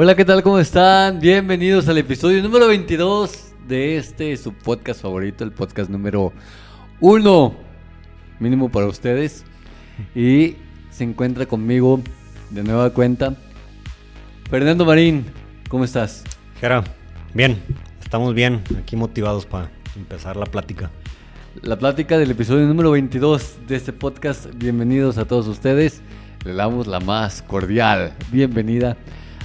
Hola, 0.00 0.14
¿qué 0.14 0.24
tal? 0.24 0.44
¿Cómo 0.44 0.60
están? 0.60 1.18
Bienvenidos 1.18 1.88
al 1.88 1.98
episodio 1.98 2.40
número 2.40 2.68
22 2.68 3.48
de 3.66 3.96
este 3.96 4.36
su 4.36 4.52
podcast 4.52 5.02
favorito, 5.02 5.42
el 5.42 5.50
podcast 5.50 5.90
número 5.90 6.32
1, 7.00 7.54
mínimo 8.38 8.68
para 8.70 8.86
ustedes. 8.86 9.44
Y 10.14 10.54
se 10.90 11.02
encuentra 11.02 11.46
conmigo 11.46 12.00
de 12.50 12.62
nueva 12.62 12.90
cuenta 12.90 13.34
Fernando 14.48 14.84
Marín. 14.84 15.26
¿Cómo 15.68 15.82
estás? 15.82 16.22
Jera, 16.60 16.84
bien, 17.34 17.60
estamos 18.00 18.34
bien, 18.34 18.62
aquí 18.80 18.94
motivados 18.94 19.46
para 19.46 19.68
empezar 19.96 20.36
la 20.36 20.46
plática. 20.46 20.92
La 21.60 21.76
plática 21.76 22.18
del 22.18 22.30
episodio 22.30 22.68
número 22.68 22.92
22 22.92 23.66
de 23.66 23.74
este 23.74 23.92
podcast. 23.92 24.46
Bienvenidos 24.54 25.18
a 25.18 25.24
todos 25.24 25.48
ustedes. 25.48 26.02
Le 26.44 26.54
damos 26.54 26.86
la 26.86 27.00
más 27.00 27.42
cordial 27.42 28.12
bienvenida 28.30 28.96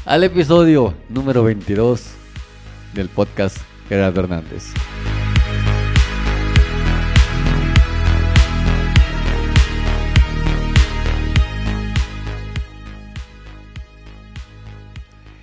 al 0.06 0.24
episodio 0.24 0.94
número 1.10 1.44
22 1.44 2.04
del 2.94 3.10
podcast 3.10 3.58
Gerardo 3.90 4.22
Hernández. 4.22 4.74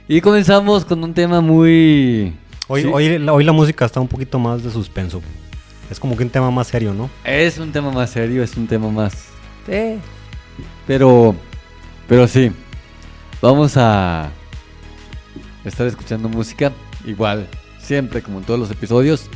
Y 0.09 0.21
comenzamos 0.21 0.85
con 0.85 1.03
un 1.05 1.15
tema 1.15 1.41
muy... 1.41 2.35
Hoy, 2.67 2.83
Sí. 2.83 2.89
hoy, 2.93 3.19
la- 3.19 3.33
hoy 3.33 3.45
la 3.45 3.53
música 3.53 3.85
está 3.85 4.01
un 4.01 4.09
poquito 4.09 4.39
más 4.39 4.63
de 4.63 4.71
suspenso. 4.71 5.21
Es 5.91 5.99
como 6.01 6.17
que 6.17 6.23
un 6.25 6.31
tema 6.31 6.51
más 6.51 6.69
serio, 6.69 6.95
¿no? 6.95 7.11
Es 7.25 7.59
un 7.59 7.73
tema 7.73 7.91
más 7.91 8.11
serio, 8.11 8.43
es 8.43 8.57
un 8.57 8.67
tema 8.67 8.89
más... 8.91 9.27
eh, 9.69 9.99
Pero... 10.87 11.35
Pero 12.09 12.27
sí. 12.27 12.51
Vamos 13.41 13.77
a... 13.77 14.31
Estar 15.65 15.87
escuchando 15.87 16.29
música. 16.29 16.73
Igual, 17.05 17.47
siempre, 17.81 18.23
como 18.23 18.39
en 18.39 18.45
todos 18.45 18.61
los 18.61 18.71
episodios. 18.71 19.29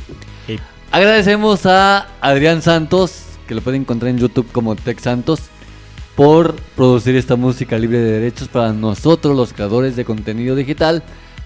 Agradecemos 0.91 1.65
a 1.65 2.07
Adrián 2.21 2.61
Santos, 2.61 3.23
que 3.47 3.55
lo 3.55 3.61
pueden 3.61 3.81
encontrar 3.81 4.11
en 4.11 4.17
YouTube 4.17 4.51
como 4.51 4.75
Tech 4.75 4.99
Santos, 4.99 5.41
por 6.15 6.55
producir 6.75 7.15
esta 7.15 7.35
música 7.35 7.77
libre 7.77 7.99
de 7.99 8.11
derechos 8.19 8.47
para 8.47 8.71
nosotros, 8.71 9.35
los 9.35 9.51
creadores 9.51 9.95
de 9.95 10.05
contenido 10.05 10.55
digital, 10.55 11.03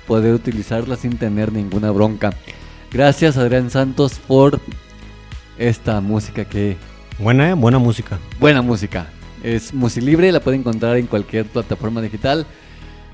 poder 0.08 0.34
utilizarla 0.34 0.96
sin 0.96 1.18
tener 1.18 1.52
ninguna 1.52 1.92
bronca. 1.92 2.32
Gracias 2.92 3.38
Adrián 3.38 3.70
Santos 3.70 4.20
por 4.28 4.60
esta 5.58 6.02
música 6.02 6.46
que... 6.46 6.78
buena, 7.18 7.50
¿eh? 7.50 7.54
buena 7.54 7.80
música. 7.80 8.20
Buena 8.40 8.62
música. 8.62 9.08
Es 9.44 9.74
música 9.74 10.06
libre, 10.06 10.32
la 10.32 10.40
puede 10.40 10.58
encontrar 10.58 10.98
en 10.98 11.08
cualquier 11.08 11.46
plataforma 11.46 12.02
digital 12.02 12.46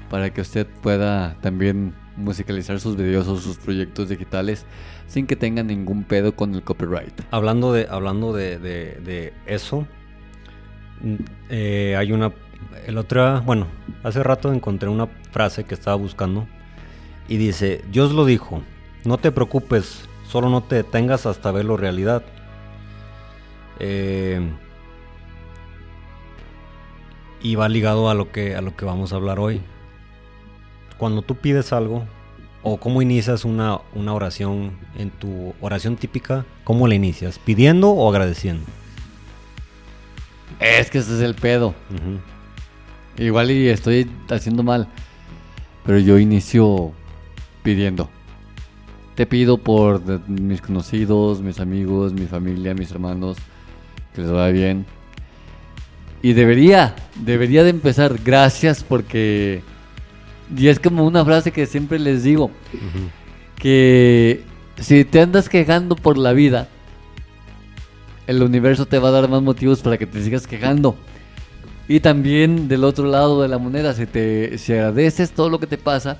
para 0.10 0.32
que 0.34 0.42
usted 0.42 0.68
pueda 0.82 1.36
también 1.42 1.94
musicalizar 2.18 2.80
sus 2.80 2.96
videos 2.96 3.28
o 3.28 3.38
sus 3.38 3.58
proyectos 3.58 4.10
digitales 4.10 4.66
sin 5.08 5.28
que 5.28 5.36
tenga 5.36 5.64
ningún 5.64 6.04
pedo 6.04 6.36
con 6.36 6.56
el 6.56 6.64
copyright. 6.64 7.14
Hablando 7.32 7.74
de, 7.74 7.88
hablando 7.90 8.34
de, 8.34 8.58
de- 8.60 9.34
eso, 9.46 9.88
mm, 11.02 11.16
eh, 11.50 11.96
hay 11.98 12.12
una... 12.12 12.32
El 12.88 12.98
otro, 12.98 13.42
bueno, 13.42 13.68
hace 14.04 14.24
rato 14.24 14.52
encontré 14.54 14.90
una 14.90 15.08
frase 15.32 15.64
que 15.66 15.74
estaba 15.74 15.96
buscando 15.98 16.48
y 17.28 17.38
dice, 17.38 17.84
Dios 17.92 18.12
lo 18.14 18.26
dijo, 18.26 18.62
no 19.04 19.18
te 19.18 19.32
preocupes, 19.32 20.08
solo 20.28 20.50
no 20.50 20.62
te 20.64 20.76
detengas 20.76 21.26
hasta 21.26 21.52
verlo 21.52 21.78
realidad. 21.78 22.24
Eh, 23.80 24.40
y 27.42 27.56
va 27.56 27.70
ligado 27.70 28.10
a 28.10 28.14
lo 28.14 28.32
que 28.32 28.56
a 28.56 28.62
lo 28.62 28.76
que 28.76 28.86
vamos 28.86 29.14
a 29.14 29.18
hablar 29.18 29.40
hoy. 29.40 29.62
Cuando 30.98 31.22
tú 31.22 31.36
pides 31.36 31.74
algo 31.74 32.06
o 32.64 32.78
cómo 32.78 33.02
inicias 33.02 33.46
una, 33.46 33.80
una 33.94 34.14
oración 34.14 34.72
en 34.98 35.12
tu 35.12 35.54
oración 35.62 35.98
típica, 35.98 36.46
¿cómo 36.64 36.88
la 36.88 36.96
inicias? 36.96 37.38
¿Pidiendo 37.40 37.92
o 37.92 38.10
agradeciendo? 38.10 38.66
Es 40.60 40.90
que 40.90 41.00
ese 41.00 41.16
es 41.16 41.22
el 41.22 41.36
pedo. 41.36 41.76
Igual 43.18 43.52
y 43.52 43.68
estoy 43.68 44.10
haciendo 44.30 44.64
mal. 44.64 44.88
Pero 45.86 46.00
yo 46.00 46.18
inicio 46.18 46.94
pidiendo. 47.64 48.10
Te 49.16 49.26
pido 49.26 49.58
por 49.58 50.02
mis 50.28 50.62
conocidos, 50.62 51.42
mis 51.42 51.60
amigos, 51.60 52.14
mi 52.14 52.26
familia, 52.26 52.74
mis 52.74 52.92
hermanos, 52.92 53.38
que 54.14 54.22
les 54.22 54.32
vaya 54.32 54.52
bien. 54.52 54.86
Y 56.22 56.34
debería, 56.34 56.96
debería 57.16 57.64
de 57.64 57.70
empezar. 57.70 58.18
Gracias 58.24 58.84
porque... 58.84 59.62
Y 60.56 60.68
es 60.68 60.80
como 60.80 61.06
una 61.06 61.24
frase 61.24 61.52
que 61.52 61.66
siempre 61.66 61.98
les 62.00 62.24
digo. 62.24 62.52
Que 63.58 64.44
si 64.80 65.06
te 65.06 65.22
andas 65.22 65.50
quejando 65.50 65.96
por 65.96 66.18
la 66.18 66.34
vida, 66.34 66.68
el 68.28 68.42
universo 68.44 68.86
te 68.86 69.00
va 69.00 69.10
a 69.10 69.12
dar 69.12 69.30
más 69.30 69.42
motivos 69.42 69.80
para 69.82 69.98
que 69.98 70.06
te 70.06 70.22
sigas 70.24 70.46
quejando. 70.48 70.96
Y 71.88 72.00
también 72.00 72.68
del 72.68 72.84
otro 72.84 73.06
lado 73.06 73.42
de 73.42 73.48
la 73.48 73.58
moneda, 73.60 73.94
si 73.94 74.06
te 74.08 74.58
si 74.58 74.74
agradeces 74.74 75.32
todo 75.32 75.50
lo 75.50 75.60
que 75.60 75.68
te 75.68 75.78
pasa, 75.78 76.20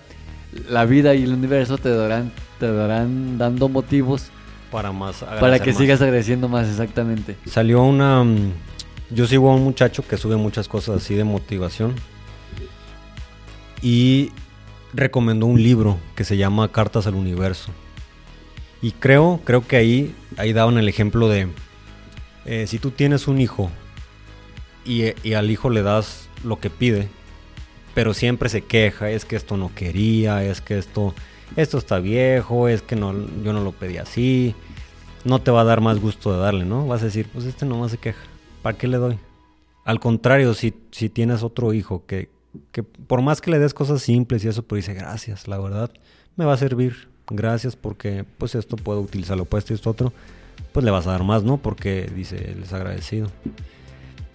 la 0.70 0.86
vida 0.86 1.16
y 1.16 1.24
el 1.24 1.34
universo 1.34 1.78
te 1.78 1.90
darán 1.90 2.32
te 2.60 2.72
darán 2.72 3.38
dando 3.38 3.68
motivos 3.68 4.28
Para 4.72 4.92
más 4.94 5.18
para 5.40 5.60
que 5.60 5.72
más. 5.72 5.78
sigas 5.78 6.02
agradeciendo 6.02 6.48
más 6.48 6.70
exactamente. 6.70 7.36
Salió 7.46 7.84
una... 7.84 8.24
mm, 8.24 8.52
Yo 9.10 9.28
sigo 9.28 9.52
a 9.52 9.56
un 9.56 9.64
muchacho 9.64 10.08
que 10.08 10.18
sube 10.18 10.38
muchas 10.38 10.68
cosas 10.68 10.98
así 10.98 11.16
de 11.16 11.24
motivación. 11.26 11.96
Y 13.86 14.32
recomendó 14.96 15.46
un 15.46 15.62
libro 15.62 16.00
que 16.16 16.24
se 16.24 16.38
llama 16.38 16.72
Cartas 16.72 17.06
al 17.06 17.14
Universo. 17.14 17.70
Y 18.82 18.94
creo, 18.94 19.40
creo 19.44 19.68
que 19.68 19.76
ahí, 19.76 20.16
ahí 20.38 20.54
daban 20.54 20.80
el 20.80 20.90
ejemplo 20.90 21.30
de... 21.30 21.50
eh, 22.46 22.66
si 22.66 22.80
tú 22.80 22.90
tienes 22.90 23.28
un 23.28 23.40
hijo 23.40 23.70
y, 24.86 25.34
al 25.34 25.52
hijo 25.52 25.70
le 25.70 25.84
das 25.84 26.30
lo 26.44 26.60
que 26.60 26.72
pide, 26.72 27.10
pero 27.94 28.16
siempre 28.16 28.50
se 28.50 28.62
queja, 28.62 29.12
es 29.12 29.24
que 29.24 29.36
esto 29.36 29.56
no 29.56 29.72
quería, 29.76 30.44
es 30.44 30.62
que 30.62 30.80
esto, 30.80 31.14
esto 31.56 31.78
está 31.78 32.00
viejo, 32.00 32.68
es 32.68 32.82
que 32.82 32.96
no, 32.96 33.14
yo 33.44 33.54
no 33.54 33.64
lo 33.64 33.72
pedí 33.72 33.98
así, 33.98 34.56
no 35.26 35.42
te 35.42 35.52
va 35.52 35.62
a 35.62 35.66
dar 35.66 35.82
más 35.82 36.00
gusto 36.00 36.34
de 36.34 36.40
darle, 36.40 36.66
¿no? 36.66 36.88
Vas 36.88 37.04
a 37.04 37.06
decir, 37.06 37.28
pues 37.32 37.46
este 37.46 37.68
nomás 37.68 37.92
se 37.92 38.00
queja, 38.00 38.24
¿para 38.64 38.80
qué 38.80 38.88
le 38.88 38.98
doy? 38.98 39.20
Al 39.84 40.00
contrario, 40.00 40.56
si, 40.56 40.74
si 40.90 41.10
tienes 41.10 41.44
otro 41.44 41.72
hijo 41.72 42.04
que, 42.08 42.34
que 42.72 42.84
por 42.84 43.22
más 43.22 43.42
que 43.42 43.52
le 43.52 43.60
des 43.60 43.74
cosas 43.74 44.02
simples 44.02 44.44
y 44.46 44.48
eso, 44.48 44.64
pero 44.64 44.78
dice, 44.78 44.94
gracias, 44.94 45.48
la 45.48 45.58
verdad, 45.60 45.92
me 46.36 46.46
va 46.46 46.54
a 46.54 46.58
servir, 46.58 47.08
gracias 47.30 47.76
porque 47.76 48.26
pues 48.38 48.56
esto 48.56 48.76
puedo 48.76 49.02
utilizarlo 49.02 49.46
para 49.46 49.60
esto 49.60 49.74
y 49.74 49.76
esto 49.76 49.90
otro, 49.90 50.14
pues 50.72 50.84
le 50.84 50.92
vas 50.92 51.08
a 51.08 51.12
dar 51.12 51.24
más, 51.24 51.44
¿no? 51.44 51.58
Porque 51.58 52.10
dice, 52.16 52.36
él 52.52 52.64
es 52.64 52.74
agradecido. 52.74 53.32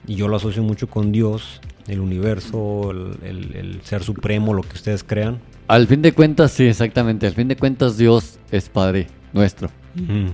Y 0.06 0.14
yo 0.14 0.28
lo 0.28 0.36
asocio 0.36 0.62
mucho 0.62 0.88
con 0.88 1.12
Dios, 1.12 1.60
el 1.86 2.00
universo, 2.00 2.90
el, 2.90 3.16
el- 3.22 3.56
el 3.56 3.82
ser 3.82 4.02
supremo, 4.02 4.54
lo 4.54 4.62
que 4.62 4.74
ustedes 4.74 5.04
crean. 5.04 5.38
Al 5.68 5.86
fin 5.86 6.02
de 6.02 6.12
cuentas, 6.12 6.52
sí, 6.52 6.64
exactamente. 6.64 7.26
Al 7.26 7.34
fin 7.34 7.48
de 7.48 7.56
cuentas, 7.56 7.96
Dios 7.96 8.38
es 8.50 8.68
Padre 8.68 9.06
nuestro. 9.32 9.70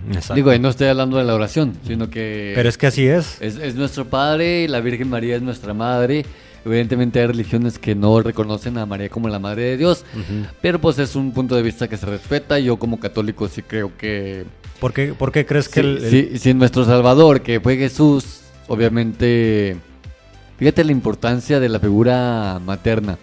Exacto. 0.09 0.35
Digo, 0.35 0.53
y 0.55 0.59
no 0.59 0.69
estoy 0.69 0.87
hablando 0.89 1.17
de 1.19 1.25
la 1.25 1.35
oración, 1.35 1.75
sino 1.87 2.09
que... 2.11 2.53
Pero 2.55 2.69
es 2.69 2.79
que 2.79 2.87
así 2.87 3.07
es. 3.07 3.41
Es, 3.41 3.57
es 3.57 3.75
nuestro 3.75 4.05
Padre 4.07 4.63
y 4.65 4.69
la 4.69 4.81
Virgen 4.81 5.09
María 5.11 5.37
es 5.37 5.43
nuestra 5.43 5.75
Madre. 5.75 6.25
Evidentemente 6.67 7.21
hay 7.21 7.29
religiones 7.29 7.79
que 7.79 7.95
no 7.95 8.21
reconocen 8.21 8.77
a 8.77 8.87
María 8.87 9.09
como 9.09 9.29
la 9.29 9.39
Madre 9.39 9.63
de 9.63 9.77
Dios, 9.77 10.05
pero 10.61 10.81
pues 10.81 10.99
es 10.99 11.15
un 11.15 11.31
punto 11.31 11.55
de 11.55 11.63
vista 11.63 11.87
que 11.87 11.97
se 11.97 12.07
respeta. 12.07 12.59
Yo 12.59 12.77
como 12.77 12.99
católico 12.99 13.47
sí 13.47 13.63
creo 13.63 13.97
que... 13.97 14.45
¿Por 14.81 14.93
qué, 14.93 15.15
por 15.15 15.31
qué 15.31 15.47
crees 15.47 15.69
que 15.69 15.79
el, 15.79 16.39
sí, 16.41 16.55
nuestro 16.55 16.85
Salvador, 16.85 17.43
que 17.43 17.61
fue 17.61 17.77
Jesús, 17.77 18.41
obviamente... 18.67 19.77
Fíjate 20.59 20.83
la 20.83 20.91
importancia 20.91 21.61
de 21.61 21.69
la 21.69 21.79
figura 21.79 22.61
materna. 22.65 23.17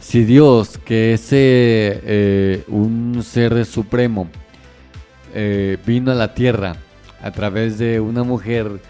Si 0.00 0.24
Dios, 0.24 0.78
que 0.78 1.12
es 1.12 1.30
eh, 1.32 2.00
eh, 2.04 2.64
un 2.68 3.22
ser 3.22 3.66
supremo, 3.66 4.28
eh, 5.34 5.76
vino 5.84 6.10
a 6.10 6.14
la 6.14 6.32
tierra 6.32 6.76
a 7.20 7.32
través 7.32 7.76
de 7.76 8.00
una 8.00 8.22
mujer 8.22 8.80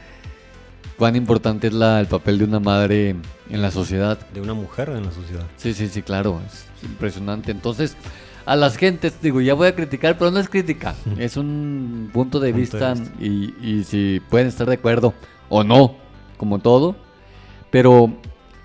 cuán 0.96 1.16
importante 1.16 1.66
es 1.66 1.72
la, 1.72 1.98
el 1.98 2.06
papel 2.06 2.38
de 2.38 2.44
una 2.44 2.60
madre 2.60 3.16
en 3.50 3.62
la 3.62 3.70
sociedad. 3.70 4.18
De 4.34 4.40
una 4.40 4.54
mujer 4.54 4.88
en 4.90 5.04
la 5.04 5.12
sociedad. 5.12 5.44
Sí, 5.56 5.74
sí, 5.74 5.88
sí, 5.88 6.02
claro, 6.02 6.40
es 6.46 6.66
impresionante. 6.84 7.50
Entonces, 7.52 7.96
a 8.44 8.56
las 8.56 8.76
gentes, 8.76 9.20
digo, 9.20 9.40
ya 9.40 9.54
voy 9.54 9.68
a 9.68 9.74
criticar, 9.74 10.18
pero 10.18 10.30
no 10.30 10.38
es 10.38 10.48
crítica, 10.48 10.94
es 11.18 11.36
un 11.36 12.10
punto 12.12 12.38
de, 12.40 12.52
Punto 12.52 12.56
de 12.56 12.60
vista, 12.62 12.94
vista. 12.94 13.12
Y, 13.20 13.54
y 13.60 13.84
si 13.84 14.20
pueden 14.30 14.48
estar 14.48 14.66
de 14.68 14.74
acuerdo 14.74 15.14
o 15.48 15.64
no, 15.64 15.96
como 16.36 16.58
todo, 16.58 16.96
pero 17.70 18.12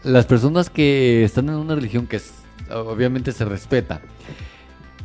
las 0.03 0.25
personas 0.25 0.69
que 0.69 1.23
están 1.23 1.49
en 1.49 1.55
una 1.55 1.75
religión 1.75 2.07
que 2.07 2.17
es- 2.17 2.33
obviamente 2.71 3.31
se 3.31 3.45
respeta, 3.45 4.01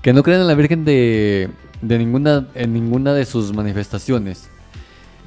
que 0.02 0.12
no 0.12 0.22
creen 0.22 0.40
en 0.42 0.46
la 0.46 0.54
Virgen 0.54 0.84
de, 0.84 1.50
de 1.82 1.98
ninguna, 1.98 2.48
en 2.54 2.72
ninguna 2.72 3.12
de 3.12 3.24
sus 3.24 3.52
manifestaciones, 3.52 4.48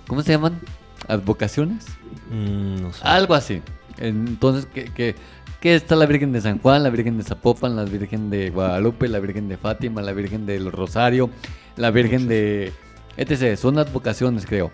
¿cómo 0.07 0.22
se 0.22 0.31
llaman? 0.31 0.60
¿Advocaciones? 1.07 1.86
Mm, 2.31 2.81
no 2.81 2.94
sé. 2.94 3.00
Algo 3.04 3.34
así. 3.34 3.62
Entonces, 4.00 4.68
que 4.72 5.16
está 5.62 5.96
la 5.96 6.06
Virgen 6.06 6.31
de 6.31 6.42
San 6.42 6.60
Juan, 6.60 6.84
la 6.84 6.90
Virgen 6.90 7.18
de 7.18 7.24
Zapopan, 7.24 7.75
la 7.75 7.84
Virgen 7.84 8.30
de 8.30 8.50
Guadalupe, 8.50 9.07
la 9.10 9.19
Virgen 9.19 9.50
de 9.50 9.57
Fátima, 9.57 10.01
la 10.01 10.13
Virgen 10.13 10.46
del 10.46 10.72
Rosario, 10.72 11.30
la 11.75 11.92
Virgen 11.92 12.28
de... 12.28 12.72
etc. 13.18 13.57
Son 13.57 13.78
advocaciones, 13.78 14.46
creo. 14.46 14.72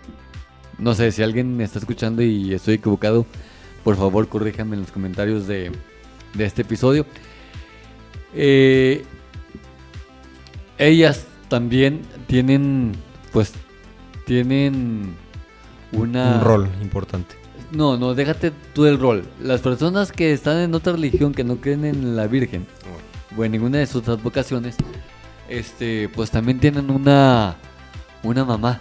No 0.78 0.94
sé, 0.94 1.10
si 1.10 1.22
alguien 1.22 1.56
me 1.56 1.64
está 1.64 1.78
escuchando 1.78 2.22
y 2.22 2.54
estoy 2.54 2.74
equivocado, 2.74 3.26
por 3.82 3.96
favor 3.96 4.28
corríjame 4.28 4.74
en 4.74 4.82
los 4.82 4.92
comentarios 4.92 5.46
de, 5.46 5.72
de 6.34 6.44
este 6.44 6.62
episodio. 6.62 7.06
Eh, 8.34 9.04
ellas 10.78 11.26
también 11.48 12.02
tienen, 12.26 12.92
pues, 13.32 13.54
tienen 14.26 15.14
una... 15.92 16.36
Un 16.36 16.44
rol 16.44 16.68
importante. 16.82 17.45
No, 17.72 17.96
no, 17.96 18.14
déjate 18.14 18.52
tú 18.74 18.86
el 18.86 18.98
rol. 18.98 19.24
Las 19.40 19.60
personas 19.60 20.12
que 20.12 20.32
están 20.32 20.58
en 20.58 20.74
otra 20.74 20.92
religión 20.92 21.34
que 21.34 21.44
no 21.44 21.56
creen 21.56 21.84
en 21.84 22.16
la 22.16 22.26
Virgen 22.26 22.66
o 23.36 23.44
en 23.44 23.52
ninguna 23.52 23.78
de 23.78 23.86
sus 23.86 24.08
advocaciones, 24.08 24.76
este, 25.48 26.08
pues 26.08 26.30
también 26.30 26.60
tienen 26.60 26.90
una 26.90 27.56
una 28.22 28.44
mamá. 28.44 28.80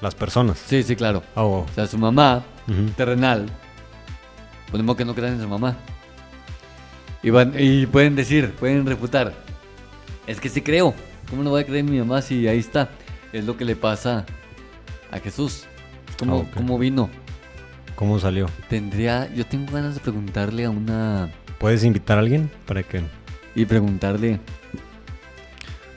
Las 0.00 0.14
personas. 0.14 0.58
Sí, 0.66 0.82
sí, 0.82 0.96
claro. 0.96 1.22
Ah, 1.34 1.44
oh. 1.44 1.60
O 1.60 1.74
sea, 1.74 1.86
su 1.86 1.98
mamá 1.98 2.42
terrenal, 2.96 3.46
ponemos 4.70 4.96
que 4.96 5.04
no 5.04 5.14
crean 5.14 5.34
en 5.34 5.42
su 5.42 5.48
mamá. 5.48 5.76
Y, 7.22 7.30
van, 7.30 7.52
y 7.58 7.84
pueden 7.86 8.16
decir, 8.16 8.54
pueden 8.54 8.86
refutar. 8.86 9.34
Es 10.26 10.40
que 10.40 10.48
sí 10.48 10.62
creo. 10.62 10.94
¿Cómo 11.28 11.42
no 11.42 11.50
voy 11.50 11.62
a 11.62 11.64
creer 11.64 11.80
en 11.80 11.90
mi 11.90 11.98
mamá 11.98 12.22
si 12.22 12.48
ahí 12.48 12.58
está? 12.58 12.88
Es 13.32 13.44
lo 13.44 13.56
que 13.56 13.64
le 13.64 13.76
pasa 13.76 14.24
a 15.10 15.18
Jesús. 15.18 15.66
¿Cómo, 16.20 16.46
Ah, 16.48 16.54
cómo 16.54 16.78
vino? 16.78 17.08
¿Cómo 17.96 18.18
salió? 18.18 18.46
Tendría, 18.68 19.28
yo 19.34 19.44
tengo 19.44 19.72
ganas 19.72 19.94
de 19.94 20.00
preguntarle 20.00 20.64
a 20.64 20.70
una 20.70 21.28
¿Puedes 21.58 21.84
invitar 21.84 22.16
a 22.18 22.20
alguien 22.20 22.50
para 22.66 22.82
que.? 22.82 23.02
y 23.54 23.64
preguntarle. 23.64 24.38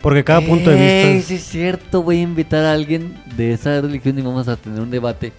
Porque 0.02 0.24
cada 0.24 0.42
punto 0.42 0.70
de 0.70 0.76
vista. 0.76 1.10
"Ey, 1.12 1.18
es- 1.20 1.26
sí 1.26 1.36
es 1.36 1.44
cierto, 1.44 2.04
voy 2.04 2.18
a 2.18 2.22
invitar 2.22 2.66
a 2.66 2.74
alguien 2.74 3.16
de 3.38 3.54
esa 3.54 3.80
religión 3.80 4.18
y 4.20 4.22
vamos 4.22 4.48
a 4.50 4.58
tener 4.58 4.82
un 4.82 4.92
debate, 4.92 5.32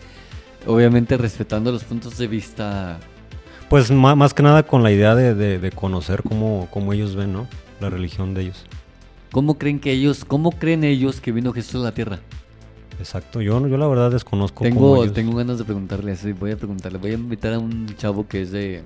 obviamente 0.66 1.16
respetando 1.18 1.70
los 1.70 1.84
puntos 1.84 2.16
de 2.16 2.26
vista. 2.28 2.98
Pues 3.68 3.90
más, 3.90 4.32
que 4.32 4.42
nada 4.42 4.62
con 4.62 4.82
la 4.82 4.90
idea 4.92 5.14
de, 5.14 5.34
de- 5.34 5.58
de 5.58 5.70
conocer 5.70 6.22
cómo, 6.22 6.68
cómo 6.70 6.92
ellos 6.94 7.14
ven, 7.14 7.32
¿no? 7.32 7.46
La 7.80 7.90
religión 7.90 8.32
de 8.32 8.42
ellos. 8.42 8.64
¿Cómo 9.32 9.58
creen 9.58 9.80
que 9.80 9.90
ellos, 9.90 10.24
cómo 10.24 10.52
creen 10.52 10.84
ellos 10.84 11.20
que 11.20 11.32
vino 11.32 11.52
Jesús 11.52 11.82
a 11.82 11.84
la 11.84 11.92
tierra? 11.92 12.20
Exacto. 12.98 13.40
Yo, 13.40 13.66
yo 13.66 13.76
la 13.76 13.86
verdad 13.86 14.10
desconozco 14.10 14.58
cómo 14.58 14.70
Tengo, 14.70 15.02
ellos- 15.04 15.14
tengo 15.14 15.36
ganas 15.36 15.58
de 15.58 15.64
preguntarle 15.64 16.12
así, 16.12 16.32
voy 16.32 16.52
a 16.52 16.56
preguntarle, 16.56 16.98
voy 16.98 17.10
a 17.10 17.14
invitar 17.14 17.52
a 17.54 17.58
un 17.58 17.86
chavo 17.96 18.26
que 18.28 18.42
es 18.42 18.50
de 18.52 18.82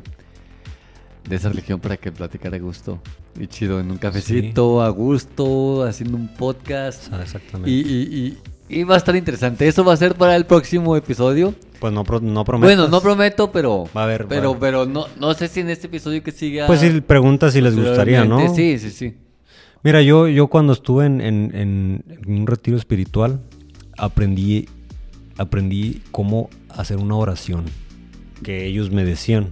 de 1.28 1.36
esa 1.36 1.50
religión 1.50 1.78
para 1.78 1.98
que 1.98 2.10
platicara 2.10 2.56
a 2.56 2.60
gusto 2.60 3.00
y 3.38 3.46
chido 3.48 3.80
en 3.80 3.90
un 3.90 3.98
cafecito, 3.98 4.80
a 4.80 4.88
gusto, 4.88 5.82
haciendo 5.84 6.16
un 6.16 6.28
podcast. 6.28 7.12
Ah, 7.12 7.20
Exactamente. 7.22 7.70
Y, 7.70 7.80
y- 7.80 8.38
y- 8.70 8.80
y 8.80 8.84
va 8.84 8.94
a 8.94 8.98
estar 8.98 9.14
interesante. 9.14 9.68
Eso 9.68 9.84
va 9.84 9.92
a 9.92 9.96
ser 9.96 10.14
para 10.14 10.36
el 10.36 10.46
próximo 10.46 10.96
episodio. 10.96 11.54
Pues 11.80 11.92
no, 11.92 12.02
no 12.22 12.44
prometas. 12.44 12.76
Bueno, 12.76 12.88
no 12.88 13.00
prometo, 13.02 13.52
pero. 13.52 13.84
Va 13.96 14.02
a 14.02 14.04
haber- 14.04 14.26
Pero, 14.26 14.58
pero 14.58 14.86
no, 14.86 15.06
no 15.20 15.34
sé 15.34 15.48
si 15.48 15.60
en 15.60 15.68
este 15.70 15.86
episodio 15.86 16.22
que 16.22 16.32
siga. 16.32 16.66
Pues 16.66 16.80
si 16.80 17.00
preguntas 17.02 17.52
si 17.52 17.60
les 17.60 17.76
gustaría, 17.76 18.24
¿no? 18.24 18.54
Sí, 18.54 18.78
sí, 18.78 18.90
sí. 18.90 19.14
Mira, 19.82 20.00
yo, 20.02 20.28
yo 20.28 20.48
cuando 20.48 20.72
estuve 20.72 21.06
en- 21.06 21.20
en 21.20 22.04
un 22.26 22.46
retiro 22.46 22.76
espiritual, 22.78 23.40
aprendí, 23.98 24.68
aprendí 25.36 26.02
cómo 26.10 26.48
hacer 26.70 26.96
una 26.96 27.16
oración 27.16 27.64
que 28.42 28.66
ellos 28.66 28.90
me 28.90 29.04
decían. 29.04 29.48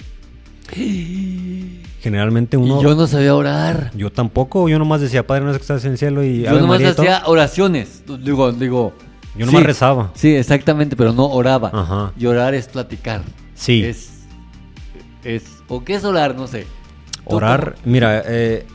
Generalmente 2.01 2.57
uno... 2.57 2.81
Y 2.81 2.85
yo 2.85 2.95
no 2.95 3.07
sabía 3.07 3.35
orar. 3.35 3.91
yo 3.95 4.11
tampoco, 4.11 4.69
yo 4.69 4.79
nomás 4.79 5.01
decía, 5.01 5.27
Padre 5.27 5.45
nuestro 5.45 5.61
que 5.61 5.63
estás 5.63 5.85
en 5.85 5.93
el 5.93 5.99
cielo 5.99 6.25
y 6.25 6.43
Yo 6.43 6.51
Ave 6.51 6.61
nomás 6.61 6.79
María 6.79 6.91
y 6.91 6.95
todo. 6.95 7.03
hacía 7.03 7.23
oraciones. 7.27 8.03
Digo, 8.23 8.53
digo. 8.53 8.93
Yo 9.37 9.47
nomás 9.47 9.61
sí, 9.61 9.67
rezaba. 9.67 10.13
Sí, 10.15 10.35
exactamente, 10.35 10.97
pero 10.97 11.13
no 11.13 11.27
oraba. 11.27 11.71
Ajá. 11.73 12.13
Y 12.19 12.27
orar 12.27 12.55
es 12.55 12.69
platicar. 12.69 13.23
Sí. 13.55 13.83
Es. 13.83 14.25
es 15.25 15.45
¿O 15.69 15.85
qué 15.85 15.95
es 15.95 16.05
orar? 16.05 16.37
No 16.37 16.47
sé. 16.47 16.67
¿Tú 17.29 17.37
Orar, 17.37 17.75
mira, 17.85 18.23
eh, 18.25 18.67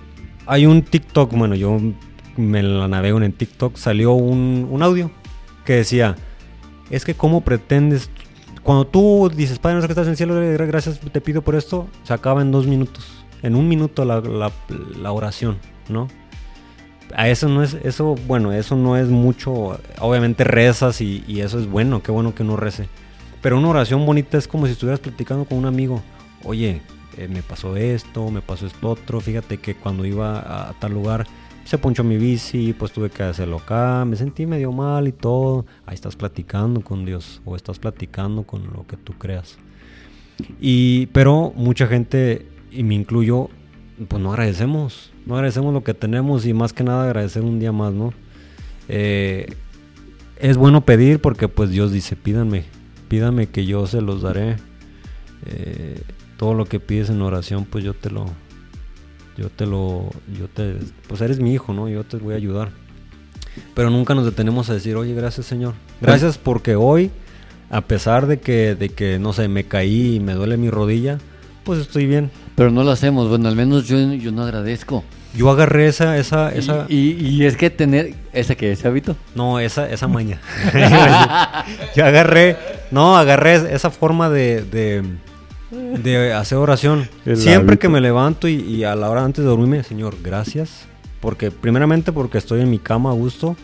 hay 0.46 0.66
un 0.66 0.84
TikTok, 0.84 1.34
bueno, 1.34 1.56
yo 1.56 1.80
me 2.36 2.62
la 2.62 2.88
navego 2.88 3.18
en 3.18 3.24
el 3.24 3.34
TikTok, 3.34 3.78
salió 3.78 4.12
un, 4.12 4.68
un 4.70 4.84
audio 4.84 5.10
que 5.66 5.74
decía, 5.74 6.16
es 6.90 7.06
que 7.06 7.14
cómo 7.14 7.42
pretendes, 7.42 8.10
cuando 8.64 8.86
tú 8.86 9.32
dices, 9.36 9.60
Padre 9.60 9.76
nuestro 9.76 9.88
que 9.90 9.94
estás 9.94 10.08
en 10.08 10.12
el 10.12 10.18
cielo, 10.18 10.36
gra- 10.36 10.68
gracias, 10.68 11.00
te 11.00 11.22
pido 11.22 11.42
por 11.42 11.56
esto, 11.56 11.88
se 12.04 12.14
acaba 12.14 12.42
en 12.42 12.52
dos 12.52 12.68
minutos, 12.68 13.06
en 13.44 13.56
un 13.56 13.68
minuto 13.68 14.06
la, 14.06 14.22
la- 14.22 14.52
la 15.02 15.12
oración, 15.12 15.58
¿no? 15.90 16.08
A 17.16 17.28
eso 17.28 17.50
no 17.50 17.62
es, 17.62 17.74
eso, 17.84 18.16
bueno, 18.28 18.54
eso 18.54 18.76
no 18.78 18.96
es 18.96 19.10
mucho, 19.10 19.80
obviamente 20.00 20.46
rezas 20.46 21.02
y, 21.02 21.24
y 21.28 21.42
eso 21.42 21.60
es 21.60 21.68
bueno, 21.70 22.02
qué 22.02 22.12
bueno 22.12 22.34
que 22.34 22.44
uno 22.44 22.56
rece. 22.56 22.88
Pero 23.42 23.58
una 23.58 23.68
oración 23.70 24.06
bonita 24.06 24.38
es 24.38 24.48
como 24.48 24.66
si 24.66 24.74
estuvieras 24.74 25.00
platicando 25.02 25.44
con 25.46 25.58
un 25.58 25.66
amigo. 25.66 26.02
Oye, 26.44 26.82
eh, 27.18 27.28
me 27.28 27.42
pasó 27.42 27.76
esto, 27.76 28.30
me 28.32 28.42
pasó 28.42 28.66
esto 28.68 28.92
otro. 28.92 29.20
Fíjate 29.20 29.58
que 29.58 29.76
cuando 29.76 30.06
iba 30.06 30.70
a 30.70 30.74
tal 30.80 30.94
lugar 30.94 31.28
se 31.64 31.78
ponchó 31.78 32.04
mi 32.04 32.18
bici, 32.18 32.74
pues 32.74 32.92
tuve 32.92 33.10
que 33.10 33.24
hacerlo 33.24 33.58
acá. 33.58 34.06
Me 34.06 34.16
sentí 34.16 34.46
medio 34.46 34.72
mal 34.72 35.08
y 35.08 35.12
todo. 35.12 35.66
Ahí 35.86 35.96
estás 35.96 36.16
platicando 36.16 36.82
con 36.82 37.06
Dios 37.06 37.42
o 37.46 37.56
estás 37.56 37.80
platicando 37.80 38.44
con 38.44 38.64
lo 38.74 38.86
que 38.88 38.98
tú 38.98 39.14
creas. 39.14 39.58
Y, 40.60 41.08
pero 41.08 41.54
mucha 41.56 41.88
gente, 41.88 42.48
y 42.72 42.84
me 42.84 42.96
incluyo, 42.96 43.50
pues 44.08 44.22
no 44.22 44.32
agradecemos. 44.32 45.12
No 45.26 45.36
agradecemos 45.36 45.74
lo 45.74 45.84
que 45.84 45.94
tenemos 45.94 46.46
y 46.46 46.54
más 46.54 46.74
que 46.74 46.84
nada 46.84 47.04
agradecer 47.04 47.44
un 47.44 47.60
día 47.60 47.72
más, 47.72 47.94
¿no? 47.94 48.14
Eh, 48.88 49.48
es 50.38 50.58
bueno 50.58 50.84
pedir 50.84 51.22
porque 51.22 51.48
pues 51.48 51.70
Dios 51.70 51.92
dice, 51.92 52.16
pídanme, 52.16 52.66
pídanme 53.08 53.48
que 53.48 53.66
yo 53.66 53.86
se 53.86 54.02
los 54.02 54.24
daré. 54.24 54.58
Eh, 55.46 56.02
todo 56.38 56.56
lo 56.56 56.66
que 56.66 56.80
pides 56.80 57.12
en 57.12 57.22
oración, 57.22 57.66
pues 57.66 57.84
yo 57.84 57.94
te 57.94 58.10
lo, 58.10 58.26
yo 59.38 59.50
te 59.50 59.66
lo, 59.66 60.10
yo 60.40 60.48
te, 60.54 60.76
pues 61.08 61.22
eres 61.22 61.40
mi 61.40 61.54
hijo, 61.54 61.74
¿no? 61.74 61.88
Yo 61.90 62.04
te 62.04 62.18
voy 62.18 62.34
a 62.34 62.38
ayudar. 62.38 62.70
Pero 63.74 63.90
nunca 63.90 64.16
nos 64.16 64.26
detenemos 64.26 64.70
a 64.70 64.74
decir, 64.74 64.96
oye, 64.96 65.14
gracias 65.14 65.46
Señor. 65.46 65.74
Gracias 66.00 66.38
porque 66.38 66.76
hoy, 66.76 67.12
a 67.70 67.82
pesar 67.82 68.28
de 68.28 68.40
que, 68.40 68.76
de 68.76 68.90
que, 68.90 69.20
no 69.20 69.34
sé, 69.34 69.48
me 69.48 69.66
caí 69.66 70.16
y 70.16 70.20
me 70.20 70.34
duele 70.34 70.58
mi 70.58 70.70
rodilla, 70.70 71.18
pues 71.64 71.80
estoy 71.80 72.06
bien. 72.06 72.32
Pero 72.56 72.72
no 72.72 72.84
lo 72.84 72.92
hacemos. 72.92 73.30
Bueno, 73.30 73.48
al 73.50 73.56
menos 73.56 73.88
yo, 73.88 73.98
yo 74.14 74.32
no 74.32 74.44
agradezco. 74.44 75.04
Yo 75.36 75.50
agarré 75.50 75.88
esa, 75.88 76.18
esa, 76.18 76.52
esa, 76.54 76.86
Y, 76.90 77.12
y- 77.12 77.28
y 77.42 77.46
es 77.46 77.56
que 77.56 77.70
tener. 77.70 78.14
¿Esa 78.34 78.56
que 78.56 78.72
ese 78.74 78.88
hábito? 78.88 79.16
no, 79.36 79.60
esa, 79.60 79.90
esa 79.90 80.08
maña. 80.08 80.40
yo 81.96 82.06
agarré, 82.06 82.58
no, 82.92 83.16
agarré 83.18 83.74
esa 83.74 83.90
forma 83.90 84.30
de, 84.30 84.62
de, 84.64 85.04
de 85.72 86.34
hacer 86.34 86.58
oración. 86.58 87.10
El 87.26 87.38
Siempre 87.38 87.74
hábito. 87.74 87.80
que 87.80 87.90
me 87.90 88.02
levanto 88.02 88.48
y, 88.48 88.56
y 88.56 88.84
a 88.84 88.96
la 88.96 89.10
hora 89.10 89.24
antes 89.24 89.44
de 89.44 89.50
dormirme, 89.50 89.84
Señor, 89.84 90.16
gracias. 90.22 90.86
Porque, 91.20 91.52
primeramente, 91.52 92.12
porque 92.12 92.38
estoy 92.38 92.62
en 92.62 92.70
mi 92.70 92.80
cama 92.80 93.12
a 93.12 93.14
gusto. 93.14 93.56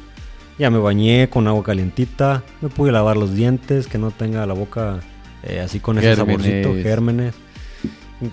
Ya 0.59 0.69
me 0.69 0.79
bañé 0.79 1.29
con 1.29 1.47
agua 1.47 1.63
calientita. 1.63 2.43
Me 2.61 2.69
pude 2.69 2.91
lavar 2.91 3.17
los 3.17 3.33
dientes, 3.35 3.87
que 3.87 3.97
no 3.97 4.11
tenga 4.11 4.45
la 4.45 4.53
boca 4.53 4.99
eh, 5.43 5.59
así 5.59 5.79
con 5.79 5.97
ese 5.97 6.15
Gérmenes. 6.15 6.41
saborcito, 6.43 6.73
gérmenes. 6.83 7.35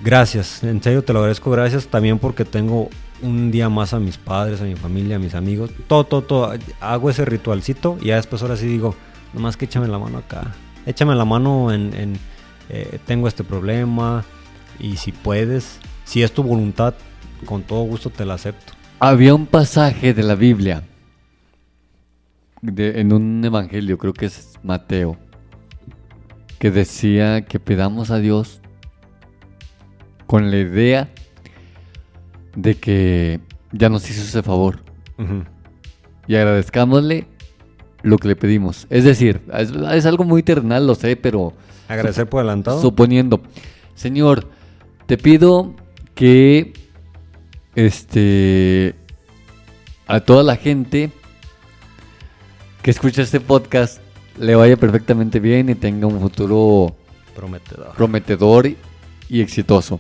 Gracias, 0.03 0.65
en 0.65 0.83
serio 0.83 1.03
te 1.05 1.13
lo 1.13 1.19
agradezco. 1.19 1.51
Gracias 1.51 1.87
también 1.89 2.19
porque 2.19 2.45
tengo 2.47 2.89
un 3.23 3.51
día 3.51 3.69
más 3.69 3.93
a 3.93 3.99
mis 4.01 4.17
padres, 4.17 4.61
a 4.63 4.65
mi 4.65 4.77
familia, 4.77 5.17
a 5.17 5.19
mis 5.19 5.35
amigos. 5.35 5.71
Todo, 5.87 6.05
todo, 6.05 6.23
todo. 6.23 6.53
Hago 6.81 7.11
ese 7.11 7.25
ritualcito 7.27 7.99
y 8.01 8.07
ya 8.07 8.17
después 8.17 8.41
ahora 8.41 8.57
sí 8.57 8.67
digo, 8.67 8.95
nomás 9.35 9.57
que 9.59 9.67
échame 9.67 9.89
la 9.89 9.99
mano 9.99 10.19
acá. 10.19 10.55
Échame 10.87 11.15
la 11.15 11.27
mano 11.27 11.73
en, 11.73 11.93
en, 11.95 12.19
eh, 12.69 12.99
tengo 13.07 13.29
este 13.29 13.45
problema 13.45 14.25
y 14.79 14.97
si 14.97 15.13
puedes, 15.13 15.79
si 16.05 16.23
es 16.23 16.33
tu 16.33 16.43
voluntad, 16.43 16.95
con 17.45 17.63
todo 17.63 17.83
gusto 17.85 18.11
te 18.11 18.25
la 18.25 18.35
acepto. 18.35 18.73
Había 19.01 19.35
un 19.35 19.47
pasaje 19.47 20.15
de 20.15 20.23
la 20.23 20.35
Biblia. 20.35 20.83
de- 22.63 22.99
en 23.01 23.13
un 23.13 23.45
evangelio, 23.45 23.99
creo 23.99 24.15
que 24.15 24.27
es 24.27 24.59
Mateo. 24.63 25.19
que 26.59 26.71
decía 26.71 27.43
que 27.45 27.61
pidamos 27.61 28.11
a 28.11 28.19
Dios 28.21 28.63
con 30.27 30.51
la 30.51 30.57
idea 30.57 31.11
de 32.57 32.77
que 32.77 33.41
ya 33.73 33.91
nos 33.91 34.09
hizo 34.09 34.23
ese 34.23 34.43
favor 34.43 34.79
y 36.27 36.35
agradezcámosle 36.37 37.27
lo 38.03 38.17
que 38.17 38.29
le 38.29 38.37
pedimos. 38.37 38.87
Es 38.89 39.05
decir, 39.05 39.43
es, 39.53 39.71
es 39.73 40.07
algo 40.07 40.25
muy 40.25 40.43
terrenal, 40.43 40.87
lo 40.87 40.95
sé, 40.95 41.17
pero 41.17 41.53
Agradecer 41.89 42.29
por 42.29 42.41
adelantado. 42.41 42.81
suponiendo, 42.81 43.43
Señor, 43.95 44.49
te 45.07 45.19
pido 45.19 45.75
que 46.15 46.73
este 47.75 48.95
a 50.07 50.21
toda 50.21 50.43
la 50.43 50.57
gente 50.57 51.11
que 52.83 52.91
escucha 52.91 53.23
este 53.23 53.41
podcast 53.41 54.01
le 54.39 54.55
vaya 54.55 54.77
perfectamente 54.77 55.41
bien 55.41 55.71
y 55.71 55.75
tenga 55.75 56.07
un 56.07 56.21
futuro 56.21 56.95
Prometedor. 57.35 57.95
prometedor 57.95 58.67
y 59.29 59.41
exitoso. 59.41 59.99